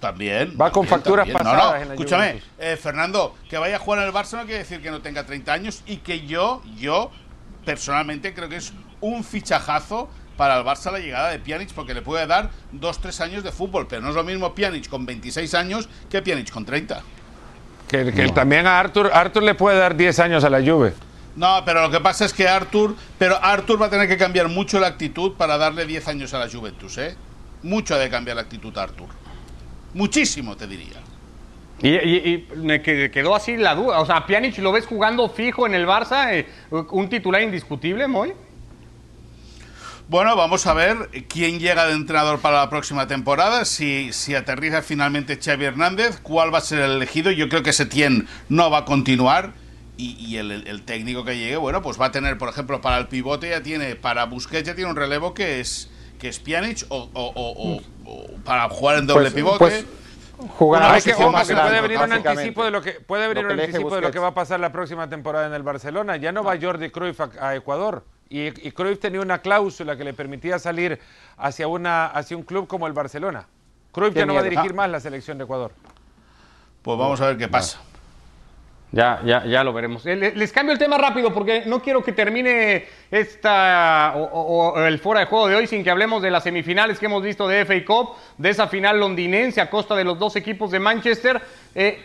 También. 0.00 0.54
Va 0.60 0.70
con 0.70 0.86
facturas 0.86 1.26
también. 1.26 1.38
pasadas 1.38 1.64
No, 1.64 1.70
no, 1.70 1.76
en 1.82 1.88
la 1.88 1.94
escúchame, 1.94 2.42
eh, 2.58 2.76
Fernando, 2.76 3.36
que 3.48 3.56
vaya 3.56 3.76
a 3.76 3.78
jugar 3.78 4.00
en 4.00 4.06
el 4.06 4.12
Barça 4.12 4.36
no 4.36 4.44
quiere 4.44 4.58
decir 4.58 4.82
que 4.82 4.90
no 4.90 5.00
tenga 5.00 5.24
30 5.24 5.52
años 5.52 5.82
y 5.86 5.98
que 5.98 6.26
yo, 6.26 6.62
yo 6.76 7.10
personalmente 7.64 8.34
creo 8.34 8.48
que 8.48 8.56
es 8.56 8.72
un 9.00 9.24
fichajazo 9.24 10.08
para 10.36 10.58
el 10.58 10.64
Barça 10.64 10.90
la 10.90 10.98
llegada 10.98 11.30
de 11.30 11.38
Pjanic 11.38 11.72
porque 11.72 11.94
le 11.94 12.02
puede 12.02 12.26
dar 12.26 12.50
dos, 12.72 13.00
tres 13.00 13.20
años 13.20 13.42
de 13.44 13.52
fútbol, 13.52 13.86
pero 13.86 14.02
no 14.02 14.10
es 14.10 14.14
lo 14.14 14.24
mismo 14.24 14.54
Pjanic 14.54 14.88
con 14.88 15.06
26 15.06 15.54
años 15.54 15.88
que 16.10 16.22
Pjanic 16.22 16.50
con 16.50 16.64
30. 16.64 17.02
Que, 17.88 18.12
que 18.12 18.28
también 18.28 18.66
a 18.66 18.80
Arthur, 18.80 19.10
Arthur 19.12 19.42
le 19.42 19.54
puede 19.54 19.78
dar 19.78 19.96
10 19.96 20.18
años 20.18 20.44
a 20.44 20.50
la 20.50 20.60
Juve. 20.60 20.94
No, 21.36 21.62
pero 21.64 21.82
lo 21.82 21.90
que 21.90 22.00
pasa 22.00 22.24
es 22.24 22.32
que 22.32 22.48
Arthur, 22.48 22.94
pero 23.18 23.42
Arthur 23.42 23.80
va 23.80 23.86
a 23.86 23.90
tener 23.90 24.08
que 24.08 24.16
cambiar 24.16 24.48
mucho 24.48 24.78
la 24.78 24.86
actitud 24.86 25.32
para 25.32 25.58
darle 25.58 25.84
10 25.84 26.08
años 26.08 26.34
a 26.34 26.38
la 26.38 26.48
Juventus, 26.48 26.98
¿eh? 26.98 27.16
Mucho 27.62 27.94
ha 27.94 27.98
de 27.98 28.08
cambiar 28.08 28.36
la 28.36 28.42
actitud 28.42 28.76
Arthur. 28.76 29.08
Muchísimo, 29.94 30.56
te 30.56 30.66
diría. 30.66 31.00
Y, 31.84 31.88
y- 31.90 32.46
y 32.52 32.56
me 32.56 32.80
que- 32.82 33.10
quedó 33.10 33.34
así 33.36 33.56
la 33.56 33.74
duda. 33.74 34.00
O 34.00 34.06
sea, 34.06 34.26
Pjanic 34.26 34.56
lo 34.58 34.72
ves 34.72 34.86
jugando 34.86 35.28
fijo 35.28 35.66
en 35.66 35.74
el 35.74 35.86
Barça, 35.86 36.32
eh, 36.32 36.46
un 36.70 37.08
titular 37.10 37.42
indiscutible, 37.42 38.06
Moy. 38.08 38.32
Bueno, 40.08 40.36
vamos 40.36 40.66
a 40.66 40.74
ver 40.74 41.08
quién 41.28 41.58
llega 41.58 41.86
de 41.86 41.94
entrenador 41.94 42.38
para 42.40 42.58
la 42.58 42.68
próxima 42.70 43.06
temporada, 43.06 43.64
si, 43.64 44.12
si 44.12 44.34
aterriza 44.34 44.82
finalmente 44.82 45.38
Xavi 45.42 45.64
Hernández, 45.64 46.18
cuál 46.22 46.52
va 46.52 46.58
a 46.58 46.62
ser 46.62 46.80
el 46.80 46.90
elegido. 46.92 47.30
Yo 47.30 47.48
creo 47.48 47.62
que 47.62 47.72
Setién 47.72 48.28
no 48.50 48.70
va 48.70 48.78
a 48.78 48.84
continuar 48.84 49.52
y, 49.96 50.16
y 50.18 50.36
el, 50.36 50.50
el 50.66 50.82
técnico 50.82 51.24
que 51.24 51.38
llegue, 51.38 51.56
bueno, 51.56 51.80
pues 51.80 51.98
va 51.98 52.06
a 52.06 52.12
tener, 52.12 52.36
por 52.36 52.50
ejemplo, 52.50 52.82
para 52.82 52.98
el 52.98 53.06
pivote 53.08 53.48
ya 53.48 53.62
tiene, 53.62 53.94
para 53.96 54.24
Busquets 54.24 54.66
ya 54.66 54.74
tiene 54.74 54.90
un 54.90 54.96
relevo 54.96 55.32
que 55.32 55.60
es 55.60 55.90
que 56.18 56.28
es 56.28 56.38
Pjanic 56.38 56.84
o, 56.90 57.10
o- 57.12 57.32
o- 57.34 57.74
o- 57.74 57.82
o 58.10 58.26
para 58.44 58.68
jugar 58.68 58.98
en 58.98 59.06
doble 59.06 59.24
Pues- 59.30 59.34
pivote. 59.34 59.58
pues, 59.58 59.84
jugar 60.58 60.82
que, 60.82 60.94
posición 60.94 61.22
ojo, 61.22 61.32
más 61.32 61.46
que 61.48 61.54
grande, 61.54 61.70
puede 61.70 61.82
venir 61.88 61.98
un 61.98 62.12
anticipo 62.12 62.64
de 62.64 62.70
lo 62.70 62.82
que 62.82 62.92
puede 62.92 63.28
venir 63.28 63.44
Lo 63.44 63.54
un 63.54 63.60
anticipo 63.60 63.94
de 63.94 64.00
lo 64.00 64.10
que 64.10 64.18
va 64.18 64.28
a 64.28 64.34
pasar 64.34 64.60
la 64.60 64.72
próxima 64.72 65.08
temporada 65.08 65.46
en 65.46 65.54
el 65.54 65.62
Barcelona. 65.62 66.16
Ya 66.16 66.32
no 66.32 66.44
va 66.44 66.58
Jordi 66.60 66.90
Cruyff 66.90 67.20
a, 67.20 67.30
a 67.40 67.54
Ecuador 67.54 68.04
y, 68.28 68.46
y 68.66 68.72
Cruyff 68.72 68.98
tenía 69.00 69.20
una 69.20 69.38
cláusula 69.38 69.96
que 69.96 70.04
le 70.04 70.14
permitía 70.14 70.58
salir 70.58 70.98
hacia 71.36 71.68
una 71.68 72.06
hacia 72.06 72.36
un 72.36 72.42
club 72.42 72.66
como 72.66 72.86
el 72.86 72.92
Barcelona. 72.92 73.46
Cruyff 73.92 74.14
ya 74.14 74.26
no 74.26 74.34
va 74.34 74.40
a 74.40 74.44
dirigir 74.44 74.72
Ah. 74.72 74.74
más 74.74 74.90
la 74.90 75.00
selección 75.00 75.38
de 75.38 75.44
Ecuador. 75.44 75.72
Pues 76.82 76.98
vamos 76.98 77.20
a 77.20 77.26
ver 77.26 77.36
qué 77.38 77.48
pasa. 77.48 77.80
Ya, 78.94 79.20
ya, 79.24 79.44
ya 79.44 79.64
lo 79.64 79.72
veremos. 79.72 80.06
Eh, 80.06 80.14
le- 80.14 80.36
Les 80.36 80.52
cambio 80.52 80.72
el 80.72 80.78
tema 80.78 80.96
rápido 80.96 81.32
porque 81.34 81.64
no 81.66 81.82
quiero 81.82 82.02
que 82.04 82.12
termine 82.12 82.84
esta 83.10 84.12
o, 84.16 84.78
el 84.86 84.98
fuera 85.00 85.20
de 85.20 85.26
juego 85.26 85.48
de 85.48 85.56
hoy 85.56 85.66
sin 85.66 85.82
que 85.82 85.90
hablemos 85.90 86.22
de 86.22 86.30
las 86.30 86.44
semifinales 86.44 86.98
que 86.98 87.06
hemos 87.06 87.22
visto 87.22 87.48
de 87.48 87.62
FA 87.64 87.84
Cup, 87.84 88.10
de 88.38 88.50
esa 88.50 88.68
final 88.68 89.00
londinense 89.00 89.60
a 89.60 89.68
costa 89.68 89.96
de 89.96 90.04
los 90.04 90.18
dos 90.18 90.36
equipos 90.36 90.70
de 90.70 90.78
Manchester. 90.78 91.40
Eh, 91.74 91.98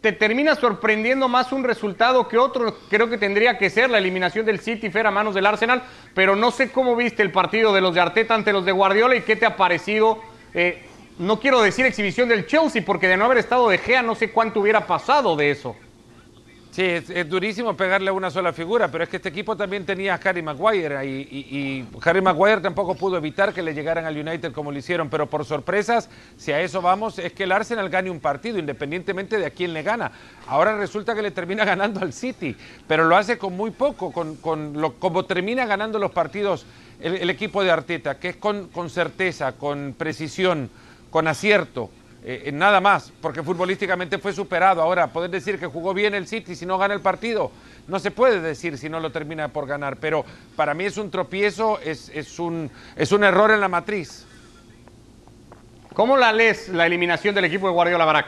te 0.00 0.12
termina 0.12 0.54
sorprendiendo 0.54 1.26
más 1.28 1.50
un 1.50 1.64
resultado 1.64 2.28
que 2.28 2.38
otro. 2.38 2.76
Creo 2.88 3.10
que 3.10 3.18
tendría 3.18 3.58
que 3.58 3.68
ser 3.70 3.90
la 3.90 3.98
eliminación 3.98 4.46
del 4.46 4.60
City 4.60 4.90
Fer 4.90 5.06
a 5.08 5.10
manos 5.10 5.34
del 5.34 5.46
Arsenal, 5.46 5.82
pero 6.14 6.36
no 6.36 6.52
sé 6.52 6.70
cómo 6.70 6.94
viste 6.94 7.22
el 7.22 7.32
partido 7.32 7.72
de 7.74 7.80
los 7.80 7.94
de 7.94 8.00
Arteta 8.02 8.34
ante 8.34 8.52
los 8.52 8.64
de 8.64 8.70
Guardiola 8.72 9.16
y 9.16 9.22
qué 9.22 9.34
te 9.34 9.46
ha 9.46 9.56
parecido. 9.56 10.20
eh, 10.54 10.84
no 11.18 11.40
quiero 11.40 11.62
decir 11.62 11.86
exhibición 11.86 12.28
del 12.28 12.46
Chelsea 12.46 12.82
porque 12.84 13.08
de 13.08 13.16
no 13.16 13.24
haber 13.24 13.38
estado 13.38 13.70
de 13.70 13.78
Gea 13.78 14.02
no 14.02 14.14
sé 14.14 14.30
cuánto 14.32 14.60
hubiera 14.60 14.86
pasado 14.86 15.34
de 15.34 15.50
eso. 15.50 15.74
Sí, 16.76 16.82
es, 16.82 17.26
durísimo 17.30 17.74
pegarle 17.74 18.10
a 18.10 18.12
una 18.12 18.30
sola 18.30 18.52
figura, 18.52 18.88
pero 18.88 19.02
es 19.02 19.08
que 19.08 19.16
este 19.16 19.30
equipo 19.30 19.56
también 19.56 19.86
tenía 19.86 20.12
a 20.12 20.20
Harry 20.22 20.42
Maguire 20.42 21.06
y, 21.06 21.08
y 21.10 21.88
Harry 22.04 22.20
Maguire 22.20 22.60
tampoco 22.60 22.94
pudo 22.94 23.16
evitar 23.16 23.54
que 23.54 23.62
le 23.62 23.72
llegaran 23.72 24.04
al 24.04 24.14
United 24.14 24.52
como 24.52 24.70
lo 24.70 24.76
hicieron, 24.76 25.08
pero 25.08 25.26
por 25.26 25.46
sorpresas, 25.46 26.10
si 26.36 26.52
a 26.52 26.60
eso 26.60 26.82
vamos, 26.82 27.18
es 27.18 27.32
que 27.32 27.44
el 27.44 27.52
Arsenal 27.52 27.88
gane 27.88 28.10
un 28.10 28.20
partido, 28.20 28.58
independientemente 28.58 29.38
de 29.38 29.46
a 29.46 29.50
quién 29.50 29.72
le 29.72 29.82
gana. 29.82 30.12
Ahora 30.48 30.76
resulta 30.76 31.14
que 31.14 31.22
le 31.22 31.30
termina 31.30 31.64
ganando 31.64 32.00
al 32.00 32.12
City, 32.12 32.54
pero 32.86 33.06
lo 33.06 33.16
hace 33.16 33.38
con 33.38 33.56
muy 33.56 33.70
poco, 33.70 34.12
con, 34.12 34.78
lo, 34.78 34.96
como 34.96 35.24
termina 35.24 35.64
ganando 35.64 35.98
los 35.98 36.10
partidos 36.10 36.66
el, 37.00 37.30
equipo 37.30 37.64
de 37.64 37.70
Arteta, 37.70 38.18
que 38.18 38.28
es 38.28 38.36
con 38.36 38.90
certeza, 38.90 39.52
con 39.52 39.94
precisión, 39.96 40.68
con 41.08 41.26
acierto. 41.26 41.88
Eh, 42.28 42.48
eh, 42.48 42.52
nada 42.52 42.80
más, 42.80 43.12
porque 43.22 43.40
futbolísticamente 43.40 44.18
fue 44.18 44.32
superado. 44.32 44.82
Ahora, 44.82 45.06
poder 45.06 45.30
decir 45.30 45.60
que 45.60 45.66
jugó 45.68 45.94
bien 45.94 46.12
el 46.12 46.26
City 46.26 46.56
si 46.56 46.66
no 46.66 46.76
gana 46.76 46.92
el 46.92 47.00
partido, 47.00 47.52
no 47.86 48.00
se 48.00 48.10
puede 48.10 48.40
decir 48.40 48.76
si 48.78 48.88
no 48.88 48.98
lo 48.98 49.12
termina 49.12 49.46
por 49.46 49.64
ganar, 49.64 49.98
pero 49.98 50.24
para 50.56 50.74
mí 50.74 50.86
es 50.86 50.96
un 50.96 51.08
tropiezo, 51.08 51.78
es, 51.78 52.08
es 52.08 52.40
un, 52.40 52.68
es 52.96 53.12
un 53.12 53.22
error 53.22 53.52
en 53.52 53.60
la 53.60 53.68
matriz. 53.68 54.26
¿Cómo 55.94 56.16
la 56.16 56.32
lees 56.32 56.68
la 56.70 56.86
eliminación 56.86 57.32
del 57.32 57.44
equipo 57.44 57.68
de 57.68 57.72
Guardiola 57.74 58.04
Barak? 58.04 58.26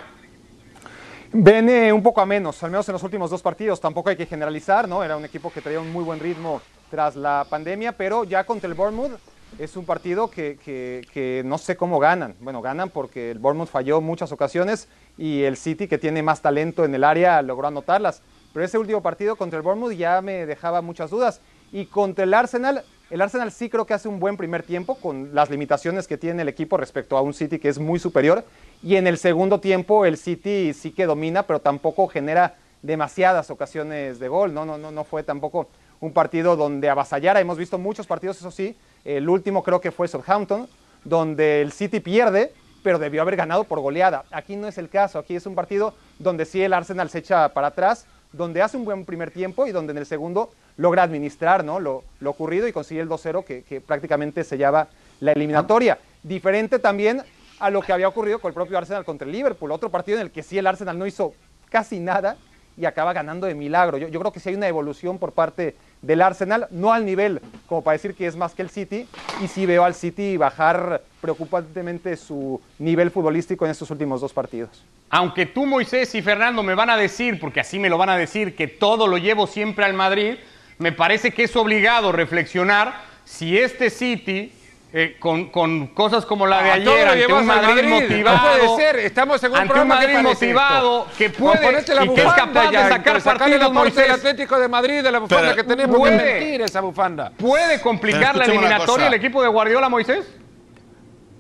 Viene 1.33 1.93
un 1.93 2.03
poco 2.03 2.21
a 2.21 2.27
menos, 2.27 2.63
al 2.63 2.71
menos 2.71 2.89
en 2.89 2.93
los 2.93 3.03
últimos 3.03 3.31
dos 3.31 3.43
partidos. 3.43 3.81
Tampoco 3.81 4.11
hay 4.11 4.17
que 4.17 4.27
generalizar, 4.27 4.89
¿no? 4.89 5.03
Era 5.03 5.17
un 5.17 5.25
equipo 5.25 5.53
que 5.53 5.61
traía 5.61 5.81
un 5.81 5.93
muy 5.93 6.05
buen 6.05 6.21
ritmo 6.21 6.63
tras 6.89 7.17
la 7.17 7.45
pandemia, 7.51 7.91
pero 7.91 8.23
ya 8.23 8.45
contra 8.45 8.69
el 8.69 8.75
Bournemouth 8.75 9.19
es 9.59 9.77
un 9.77 9.85
partido 9.87 10.31
que, 10.31 10.59
que- 10.65 11.07
que 11.13 11.43
no 11.45 11.59
sé 11.59 11.77
cómo 11.77 11.99
ganan. 11.99 12.35
Bueno, 12.41 12.63
ganan 12.63 12.91
porque 12.91 13.31
el 13.31 13.39
Bournemouth 13.39 13.69
falló 13.71 14.01
muchas 14.01 14.31
ocasiones 14.33 14.89
y 15.17 15.43
el 15.43 15.57
City, 15.57 15.89
que 15.89 15.99
tiene 15.99 16.23
más 16.23 16.43
talento 16.43 16.85
en 16.85 16.95
el 16.95 17.05
área, 17.05 17.41
logró 17.43 17.69
anotarlas. 17.69 18.23
Pero 18.53 18.65
ese 18.65 18.79
último 18.79 19.03
partido 19.03 19.37
contra 19.37 19.57
el 19.57 19.63
Bournemouth 19.63 19.93
ya 19.93 20.21
me 20.23 20.47
dejaba 20.47 20.81
muchas 20.83 21.11
dudas. 21.11 21.41
Y 21.73 21.87
contra 21.87 22.25
el 22.25 22.35
Arsenal, 22.35 22.85
el 23.11 23.21
Arsenal 23.21 23.53
sí 23.53 23.69
creo 23.69 23.85
que 23.87 23.95
hace 23.95 24.09
un 24.09 24.21
buen 24.21 24.37
primer 24.37 24.63
tiempo 24.63 24.95
con 24.97 25.35
las 25.35 25.51
limitaciones 25.51 26.07
que 26.07 26.17
tiene 26.19 26.43
el 26.43 26.49
equipo 26.49 26.77
respecto 26.77 27.17
a 27.17 27.23
un 27.23 27.35
City 27.35 27.59
que 27.59 27.69
es 27.69 27.79
muy 27.79 27.99
superior. 27.99 28.45
Y 28.83 28.97
en 28.97 29.07
el 29.07 29.19
segundo 29.19 29.61
tiempo 29.61 30.05
el 30.07 30.17
City 30.17 30.73
sí 30.73 30.93
que 30.93 31.07
domina, 31.07 31.43
pero 31.45 31.61
tampoco 31.61 32.07
genera 32.09 32.57
demasiadas 32.83 33.51
ocasiones 33.51 34.19
de 34.19 34.29
gol. 34.29 34.55
No, 34.55 34.65
no, 34.65 34.79
no, 34.79 34.91
no 34.93 35.05
fue 35.05 35.23
tampoco 35.23 35.69
un 36.01 36.13
partido 36.13 36.57
donde 36.57 36.89
avasallara. 36.89 37.41
Hemos 37.41 37.59
visto 37.59 37.77
muchos 37.79 38.07
partidos, 38.07 38.39
eso 38.39 38.51
sí. 38.51 38.77
El 39.09 39.31
último 39.31 39.63
creo 39.63 39.81
que 39.81 39.91
fue 39.91 40.07
Southampton, 40.07 40.69
donde 41.03 41.63
el 41.63 41.73
City 41.73 41.99
pierde, 41.99 42.53
pero 42.83 42.99
debió 42.99 43.23
haber 43.23 43.37
ganado 43.37 43.65
por 43.65 43.81
goleada. 43.81 44.25
Aquí 44.31 44.55
no 44.55 44.69
es 44.69 44.77
el 44.77 44.91
caso. 44.91 45.19
Aquí 45.19 45.35
es 45.35 45.47
un 45.47 45.55
partido 45.55 45.95
donde 46.19 46.45
sí 46.45 46.63
el 46.63 46.75
Arsenal 46.75 47.09
se 47.09 47.21
echa 47.21 47.49
para 47.55 47.69
atrás, 47.69 48.05
donde 48.35 48.61
hace 48.61 48.77
un 48.77 48.85
buen 48.85 49.07
primer 49.07 49.31
tiempo 49.31 49.67
y 49.67 49.73
donde 49.73 49.93
en 49.93 49.97
el 49.97 50.05
segundo 50.05 50.51
logra 50.77 51.05
administrar 51.05 51.65
¿no? 51.65 51.81
lo, 51.81 52.05
ocurrido 52.23 52.69
y 52.69 52.73
consigue 52.75 53.01
el 53.01 53.09
2-0 53.09 53.47
que, 53.47 53.63
que 53.63 53.81
prácticamente 53.81 54.45
sellaba 54.45 54.89
la 55.21 55.33
eliminatoria. 55.33 55.99
Diferente 56.23 56.79
también 56.79 57.23
a 57.61 57.71
lo 57.71 57.81
que 57.81 57.95
había 57.95 58.09
ocurrido 58.09 58.41
con 58.41 58.51
el 58.51 58.55
propio 58.55 58.77
Arsenal 58.77 59.07
contra 59.07 59.25
el 59.25 59.33
Liverpool, 59.33 59.73
otro 59.73 59.89
partido 59.89 60.19
en 60.19 60.27
el 60.27 60.31
que 60.31 60.43
sí 60.43 60.59
el 60.59 60.67
Arsenal 60.67 60.99
no 60.99 61.07
hizo 61.07 61.33
casi 61.71 61.99
nada 61.99 62.37
y 62.79 62.87
acaba 62.87 63.13
ganando 63.13 63.47
de 63.47 63.55
milagro. 63.55 63.99
Yo, 63.99 64.09
yo 64.09 64.21
creo 64.21 64.33
que 64.33 64.41
sí 64.41 64.51
hay 64.51 64.55
una 64.55 64.69
evolución 64.69 65.19
por 65.19 65.33
parte 65.33 65.77
del 66.01 66.23
Arsenal, 66.23 66.69
no 66.71 66.93
al 66.93 67.05
nivel 67.05 67.41
como 67.67 67.83
para 67.83 67.95
decir 67.95 68.15
que 68.15 68.27
es 68.27 68.37
más 68.37 68.55
que 68.55 68.63
el 68.63 68.71
City, 68.71 69.09
y 69.43 69.49
sí 69.49 69.67
veo 69.67 69.85
al 69.85 69.95
City 69.95 70.37
bajar 70.37 71.03
preocupantemente 71.21 72.17
su 72.17 72.61
nivel 72.79 73.11
futbolístico 73.11 73.65
en 73.65 73.73
estos 73.73 73.91
últimos 73.91 74.21
dos 74.21 74.33
partidos. 74.33 74.85
Aunque 75.11 75.47
tú, 75.47 75.67
Moisés 75.67 76.15
y 76.15 76.23
Fernando 76.23 76.63
me 76.63 76.75
van 76.75 76.91
a 76.91 76.97
decir, 76.97 77.41
porque 77.41 77.61
así 77.61 77.79
me 77.79 77.89
lo 77.89 77.99
van 77.99 78.11
a 78.11 78.17
decir, 78.17 78.55
que 78.55 78.69
todo 78.69 79.07
lo 79.07 79.19
llevo 79.19 79.47
siempre 79.47 79.85
al 79.85 79.95
Madrid, 79.95 80.37
me 80.79 80.93
parece 80.93 81.33
que 81.33 81.45
es 81.45 81.57
obligado 81.57 82.13
reflexionar 82.13 82.95
si 83.25 83.59
este 83.59 83.91
City, 83.91 84.53
eh, 84.91 85.17
con, 85.19 85.51
con 85.51 85.89
cosas 85.89 86.25
como 86.25 86.47
la 86.47 86.63
de 86.63 86.71
ayer, 86.71 87.09
ante 87.09 87.27
un 87.33 87.47
Madrid 87.47 87.69
Madrid, 87.69 87.89
no 87.89 88.01
motivado, 88.01 88.57
puede 88.59 88.77
ser, 88.77 88.99
estamos 89.01 89.43
en 89.45 89.51
un 89.53 89.57
ante 89.59 89.65
un 89.65 89.69
programa 89.69 90.01
que 90.01 90.07
Madrid 90.07 90.23
parece 90.25 90.47
motivado, 90.47 91.01
esto. 91.05 91.19
que 91.19 91.31
puede 91.31 91.61
la 91.63 91.71
y 91.79 91.83
que 91.83 91.95
es 91.95 92.07
bufanda 92.07 92.37
capaz 92.37 92.71
ya, 92.71 92.83
de 92.85 92.89
sacar 92.89 93.23
partidos, 93.23 93.29
la 93.29 93.37
parte 93.39 93.51
del 93.51 93.73
Moisés, 93.75 94.11
Atlético 94.11 94.59
de 94.59 94.69
Madrid, 94.69 95.03
de 95.03 95.13
la 95.13 95.19
bufanda 95.19 95.43
Pero- 95.51 95.57
que 95.57 95.65
tenemos, 95.65 95.97
Puede. 95.99 96.41
mentira 96.41 96.65
esa 96.65 96.81
bufanda. 96.81 97.33
¿puede 97.37 97.81
complicar 97.83 98.35
la 98.37 98.45
eliminatoria 98.47 99.09
el 99.09 99.15
equipo 99.15 99.43
de 99.43 99.49
Guardiola, 99.49 99.89
Moisés? 99.91 100.27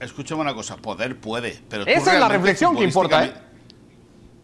Escúchame 0.00 0.42
una 0.42 0.54
cosa, 0.54 0.76
poder 0.76 1.18
puede, 1.18 1.58
pero 1.70 1.84
Esa 1.86 2.14
es 2.14 2.20
la 2.20 2.28
reflexión 2.28 2.76
que 2.76 2.84
importa, 2.84 3.24
¿eh? 3.24 3.32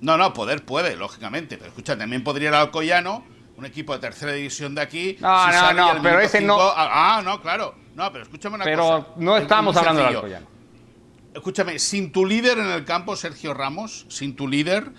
No, 0.00 0.16
no, 0.16 0.32
poder 0.32 0.64
puede, 0.64 0.96
lógicamente, 0.96 1.56
pero 1.56 1.68
escucha, 1.68 1.96
también 1.96 2.24
podría 2.24 2.48
ir 2.48 2.54
al 2.54 2.62
Alcoyano, 2.62 3.24
un 3.56 3.64
equipo 3.66 3.92
de 3.92 4.00
tercera 4.00 4.32
división 4.32 4.74
de 4.74 4.80
aquí. 4.82 5.16
No, 5.20 5.46
no, 5.46 5.52
sale 5.52 5.80
no, 5.80 5.90
al 5.90 6.02
pero 6.02 6.18
ese 6.20 6.38
cinco- 6.38 6.56
no- 6.56 6.72
Ah, 6.74 7.16
ah, 7.18 7.22
no, 7.22 7.40
claro. 7.40 7.74
No, 7.94 8.10
pero 8.12 8.24
escúchame 8.24 8.56
una 8.56 8.64
Pero 8.64 8.82
cosa. 8.82 9.06
no 9.16 9.36
Es 9.36 9.42
estamos 9.42 9.76
hablando 9.76 10.02
del. 10.04 10.14
Alcoyano. 10.16 10.46
Escúchame, 11.34 11.78
sin 11.78 12.12
tu 12.12 12.24
líder 12.26 12.58
en 12.58 12.66
el 12.70 12.84
campo, 12.84 13.16
Sergio 13.16 13.54
Ramos, 13.54 14.06
sin 14.08 14.36
tu 14.36 14.46
líder, 14.46 14.90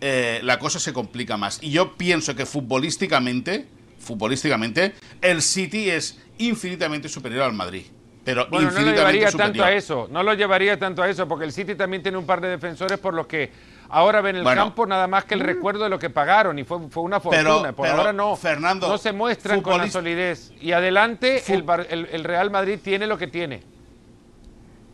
eh, 0.00 0.40
la 0.42 0.58
cosa 0.58 0.78
se 0.78 0.92
complica 0.92 1.36
más. 1.36 1.58
Y 1.62 1.70
yo 1.70 1.96
pienso 1.96 2.34
que 2.36 2.46
futbolísticamente, 2.46 3.66
futbolísticamente, 3.98 4.94
el 5.20 5.42
City 5.42 5.90
es 5.90 6.18
infinitamente 6.38 7.08
superior 7.08 7.42
al 7.42 7.52
Madrid. 7.54 7.86
Pero 8.24 8.46
Bueno, 8.50 8.70
no 8.70 8.80
lo 8.80 8.92
llevaría 8.92 9.30
superior. 9.30 9.52
tanto 9.56 9.64
a 9.64 9.72
eso, 9.72 10.08
no 10.10 10.22
lo 10.22 10.34
llevaría 10.34 10.78
tanto 10.78 11.02
a 11.02 11.08
eso, 11.08 11.26
porque 11.26 11.44
el 11.46 11.52
City 11.52 11.74
también 11.74 12.02
tiene 12.02 12.18
un 12.18 12.26
par 12.26 12.40
de 12.40 12.48
defensores 12.48 12.98
por 12.98 13.14
los 13.14 13.26
que 13.26 13.50
ahora 13.90 14.20
ven 14.20 14.36
el 14.36 14.42
Bueno. 14.42 14.62
campo 14.64 14.86
nada 14.86 15.06
más 15.06 15.24
que 15.24 15.34
el 15.34 15.40
recuerdo 15.40 15.84
de 15.84 15.90
lo 15.90 15.98
que 15.98 16.10
pagaron 16.10 16.58
y 16.58 16.64
fue, 16.64 16.78
fue 16.90 17.02
una 17.02 17.20
fortuna. 17.20 17.42
Pero- 17.42 17.74
por 17.76 17.86
pero, 17.86 17.98
ahora 17.98 18.12
no, 18.12 18.36
Fernando, 18.36 18.88
no 18.88 18.98
se 18.98 19.12
muestran 19.12 19.60
con 19.60 19.78
la 19.78 19.88
solidez. 19.90 20.52
Y 20.60 20.72
adelante 20.72 21.42
el, 21.52 21.64
el- 21.90 22.08
el 22.12 22.24
Real 22.24 22.50
Madrid 22.50 22.78
tiene 22.82 23.06
lo 23.06 23.18
que 23.18 23.26
tiene. 23.26 23.62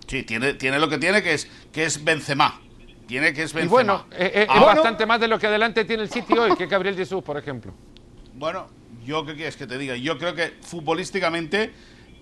Sí, 0.07 0.23
tiene, 0.23 0.55
tiene 0.55 0.79
lo 0.79 0.89
que 0.89 0.99
tiene, 0.99 1.23
que 1.23 1.35
es, 1.35 1.49
que 1.73 1.85
es 1.85 2.03
Benzema. 2.05 2.61
Tiene 3.09 3.33
que 3.33 3.43
es 3.43 3.53
Benzema. 3.53 3.65
Y 3.65 3.69
bueno, 3.71 4.07
eh, 4.13 4.31
eh, 4.35 4.43
es 4.45 4.49
Ahora- 4.49 4.75
bastante 4.75 5.05
más 5.07 5.21
de 5.21 5.29
lo 5.29 5.39
que 5.39 5.47
adelante 5.49 5.85
tiene 5.85 6.03
el 6.05 6.11
City 6.11 6.37
hoy 6.39 6.55
que 6.57 6.67
Gabriel 6.67 6.97
Jesús, 6.97 7.23
por 7.23 7.37
ejemplo. 7.37 7.73
Bueno, 8.35 8.69
Yo, 9.05 9.25
¿qué 9.25 9.37
quieres 9.37 9.57
que 9.57 9.69
te 9.69 9.79
diga? 9.79 9.95
Yo 9.95 10.19
creo 10.19 10.35
que 10.35 10.55
futbolísticamente 10.63 11.73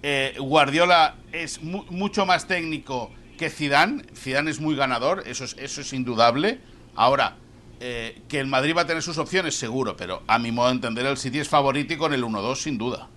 eh, 0.02 0.34
Guardiola 0.38 1.14
es 1.32 1.62
mu- 1.62 1.84
mucho 1.88 2.26
más 2.26 2.46
técnico 2.46 3.10
que 3.36 3.50
Zidane. 3.50 4.02
Zidane 4.14 4.50
es 4.50 4.60
muy 4.60 4.76
ganador, 4.76 5.22
eso 5.26 5.44
es, 5.44 5.56
eso 5.58 5.80
es 5.80 5.92
indudable. 5.92 6.58
Ahora, 6.96 7.36
eh, 7.80 8.22
que 8.28 8.40
el 8.40 8.46
Madrid 8.46 8.74
va 8.76 8.82
a 8.82 8.86
tener 8.86 9.02
sus 9.02 9.18
opciones, 9.18 9.58
seguro, 9.58 9.96
pero 9.96 10.22
a 10.26 10.38
mi 10.38 10.52
modo 10.52 10.68
de 10.68 10.74
entender, 10.74 11.06
el 11.06 11.16
City 11.16 11.40
es 11.40 11.48
favorito 11.48 11.94
y 11.94 11.96
con 11.96 12.14
el 12.14 12.24
1-2, 12.24 12.56
sin 12.56 12.78
duda. 12.78 13.08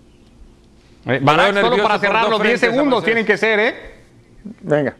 Eh, 1.06 1.20
Barak, 1.22 1.54
veo 1.54 1.70
solo 1.70 1.82
para 1.82 1.98
cerrar 1.98 2.28
los 2.28 2.42
10 2.42 2.58
frentes, 2.58 2.76
segundos 2.76 3.04
tienen 3.04 3.24
que 3.24 3.36
ser, 3.36 3.60
¿eh? 3.60 3.94
Venga. 4.60 4.96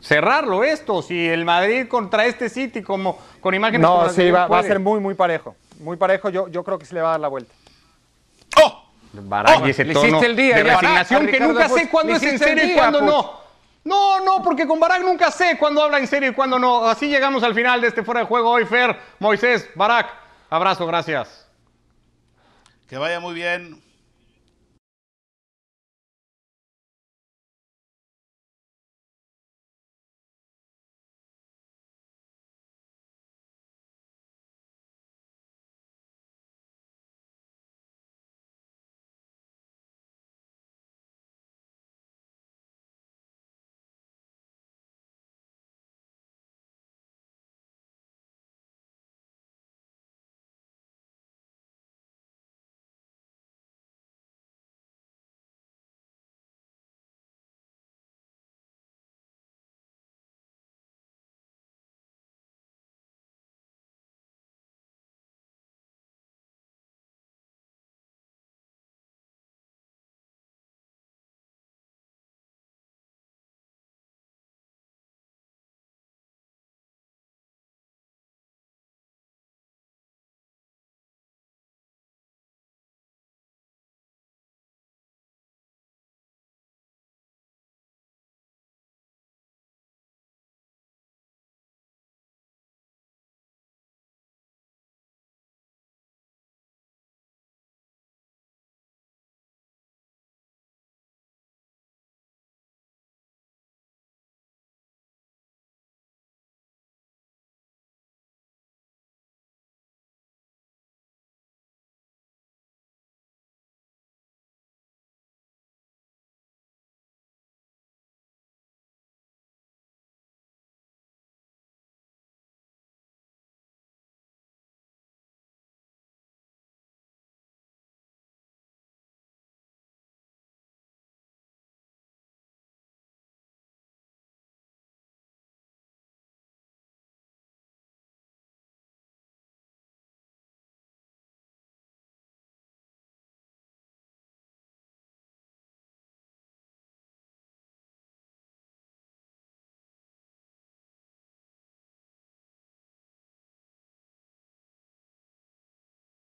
Cerrarlo 0.00 0.64
esto. 0.64 1.02
Si 1.02 1.28
el 1.28 1.44
Madrid 1.44 1.86
contra 1.88 2.24
este 2.26 2.48
City, 2.48 2.82
como 2.82 3.18
con 3.40 3.54
imágenes 3.54 3.82
No, 3.82 4.08
sí, 4.08 4.30
va, 4.30 4.46
va 4.46 4.60
a 4.60 4.62
ser 4.62 4.78
muy, 4.78 5.00
muy 5.00 5.14
parejo. 5.14 5.56
Muy 5.80 5.96
parejo, 5.96 6.30
yo, 6.30 6.48
yo 6.48 6.64
creo 6.64 6.78
que 6.78 6.86
se 6.86 6.94
le 6.94 7.02
va 7.02 7.08
a 7.08 7.10
dar 7.12 7.20
la 7.20 7.28
vuelta. 7.28 7.52
Barak 9.12 9.60
Oh, 9.62 9.66
y 9.66 9.70
ese 9.70 9.84
le 9.84 9.94
tono 9.94 10.06
hiciste 10.08 10.26
el 10.26 10.36
día 10.36 10.56
de 10.56 10.62
resignación 10.64 11.26
que 11.26 11.40
nunca 11.40 11.52
Ricardo 11.64 11.76
sé 11.76 11.88
cuándo 11.88 12.12
es 12.14 12.22
en 12.22 12.38
serio 12.38 12.64
y 12.64 12.74
cuándo 12.74 12.98
Puig. 13.00 13.10
no. 13.10 13.38
No, 13.84 14.20
no, 14.20 14.42
porque 14.42 14.66
con 14.66 14.78
Barak 14.78 15.00
nunca 15.02 15.30
sé 15.30 15.56
cuándo 15.58 15.82
habla 15.82 15.98
en 15.98 16.06
serio 16.06 16.30
y 16.30 16.34
cuándo 16.34 16.58
no. 16.58 16.84
Así 16.84 17.08
llegamos 17.08 17.42
al 17.42 17.54
final 17.54 17.80
de 17.80 17.88
este 17.88 18.02
fuera 18.02 18.20
de 18.20 18.26
juego 18.26 18.50
hoy, 18.50 18.66
Fer, 18.66 18.94
Moisés, 19.18 19.70
Barak. 19.74 20.08
Abrazo, 20.50 20.86
gracias. 20.86 21.46
Que 22.88 22.98
vaya 22.98 23.18
muy 23.20 23.34
bien. 23.34 23.80